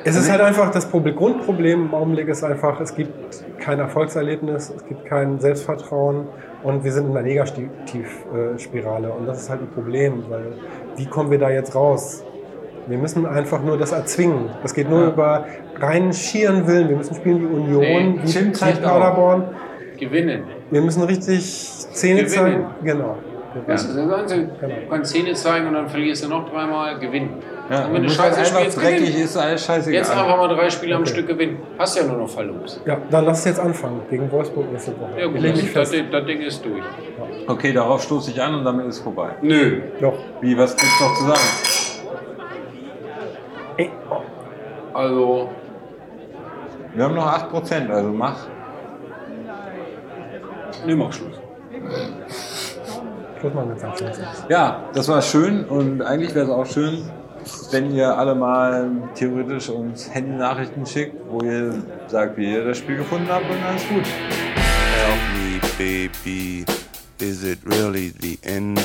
Es 0.05 0.17
ist 0.17 0.29
halt 0.29 0.41
einfach, 0.41 0.69
das 0.71 0.85
Problem, 0.85 1.15
Grundproblem 1.15 1.85
im 1.85 1.93
Augenblick 1.93 2.27
ist 2.27 2.43
einfach, 2.43 2.79
es 2.81 2.93
gibt 2.93 3.13
kein 3.59 3.79
Erfolgserlebnis, 3.79 4.73
es 4.75 4.85
gibt 4.85 5.05
kein 5.05 5.39
Selbstvertrauen 5.39 6.27
und 6.63 6.83
wir 6.83 6.91
sind 6.91 7.05
in 7.05 7.11
einer 7.11 7.21
Negativspirale. 7.21 9.11
Und 9.11 9.27
das 9.27 9.43
ist 9.43 9.49
halt 9.49 9.61
ein 9.61 9.69
Problem, 9.69 10.25
weil 10.29 10.53
wie 10.97 11.05
kommen 11.05 11.31
wir 11.31 11.39
da 11.39 11.49
jetzt 11.49 11.73
raus? 11.73 12.23
Wir 12.87 12.97
müssen 12.97 13.25
einfach 13.25 13.63
nur 13.63 13.77
das 13.77 13.93
erzwingen. 13.93 14.49
Das 14.61 14.73
geht 14.73 14.89
nur 14.89 15.03
ja. 15.03 15.07
über 15.07 15.45
reinen 15.79 16.11
schieren 16.11 16.67
Willen. 16.67 16.89
Wir 16.89 16.97
müssen 16.97 17.15
spielen 17.15 17.41
wie 17.41 17.45
Union, 17.45 17.81
nee, 17.81 18.19
wie, 18.23 18.81
Paderborn. 18.81 19.45
Gewinnen. 19.97 20.43
Wir 20.69 20.81
müssen 20.81 21.03
richtig 21.03 21.43
Zähne 21.93 22.23
Gewinnen. 22.23 22.29
zeigen. 22.29 22.65
Genau. 22.83 23.17
Ist 23.67 23.95
das 23.95 23.97
Einzige. 23.97 24.49
Genau. 24.59 24.75
Kannst 24.89 25.13
Zähne 25.13 25.33
zeigen 25.33 25.67
und 25.67 25.73
dann 25.73 25.87
verlierst 25.87 26.25
du 26.25 26.29
noch 26.29 26.49
dreimal, 26.49 26.99
gewinnen. 26.99 27.37
Ja, 27.69 27.85
und 27.85 27.93
wenn 27.93 28.03
du 28.03 28.09
Scheiße 28.09 28.45
spielst, 28.45 28.77
dreckig 28.77 29.17
ist 29.17 29.37
alles 29.37 29.65
scheißegal. 29.65 29.99
Jetzt 29.99 30.11
einfach 30.11 30.37
mal 30.37 30.47
drei 30.49 30.69
Spiele 30.69 30.95
okay. 30.95 31.01
am 31.01 31.05
Stück 31.05 31.27
gewinnen. 31.27 31.59
Hast 31.77 31.97
ja 31.97 32.03
nur 32.03 32.17
noch 32.17 32.29
Verlust. 32.29 32.81
Ja, 32.85 32.97
dann 33.09 33.25
lass 33.25 33.39
es 33.39 33.45
jetzt 33.45 33.59
anfangen. 33.59 34.01
Gegen 34.09 34.29
Wolfsburg 34.31 34.71
nächste 34.71 34.91
Woche. 34.99 35.19
Ja 35.19 35.27
gut, 35.27 35.43
das, 35.43 35.73
das, 35.73 35.91
das, 36.11 36.25
Ding 36.25 36.41
ist 36.41 36.63
durch. 36.65 36.83
Ja. 36.83 37.51
Okay, 37.53 37.71
darauf 37.71 38.03
stoße 38.03 38.31
ich 38.31 38.41
an 38.41 38.55
und 38.55 38.65
damit 38.65 38.87
ist 38.87 38.97
es 38.97 39.01
vorbei. 39.01 39.29
Nö. 39.41 39.81
Doch. 40.01 40.17
Wie, 40.41 40.57
was 40.57 40.75
gibt's 40.75 40.99
noch 40.99 41.15
zu 41.15 41.25
sagen? 41.25 41.39
Ey. 43.77 43.89
Also... 44.93 45.49
Wir 46.95 47.05
haben 47.05 47.15
noch 47.15 47.25
8%, 47.25 47.89
also 47.89 48.09
mach. 48.09 48.37
Nee, 50.85 50.95
mach 50.95 51.11
Schluss. 51.11 51.39
Schluss 53.39 53.53
machen 53.53 53.75
wir 53.75 54.07
jetzt 54.07 54.45
Ja, 54.49 54.83
das 54.93 55.07
war 55.07 55.21
schön 55.21 55.65
und 55.65 56.01
eigentlich 56.03 56.35
wäre 56.35 56.45
es 56.45 56.51
auch 56.51 56.65
schön, 56.65 57.09
wenn 57.71 57.95
ihr 57.95 58.17
alle 58.17 58.35
mal 58.35 58.91
theoretisch 59.15 59.69
uns 59.69 60.13
Handy-Nachrichten 60.13 60.85
schickt, 60.85 61.15
wo 61.29 61.43
ihr 61.43 61.81
sagt, 62.07 62.37
wie 62.37 62.51
ihr 62.53 62.65
das 62.65 62.77
Spiel 62.77 62.97
gefunden 62.97 63.27
habt 63.29 63.49
und 63.49 63.63
alles 63.63 63.87
gut. 63.87 64.05
Help 64.95 65.19
me, 65.35 65.59
baby. 65.77 66.65
Is 67.19 67.43
it 67.43 67.59
really 67.65 68.13
the 68.19 68.37
end? 68.43 68.79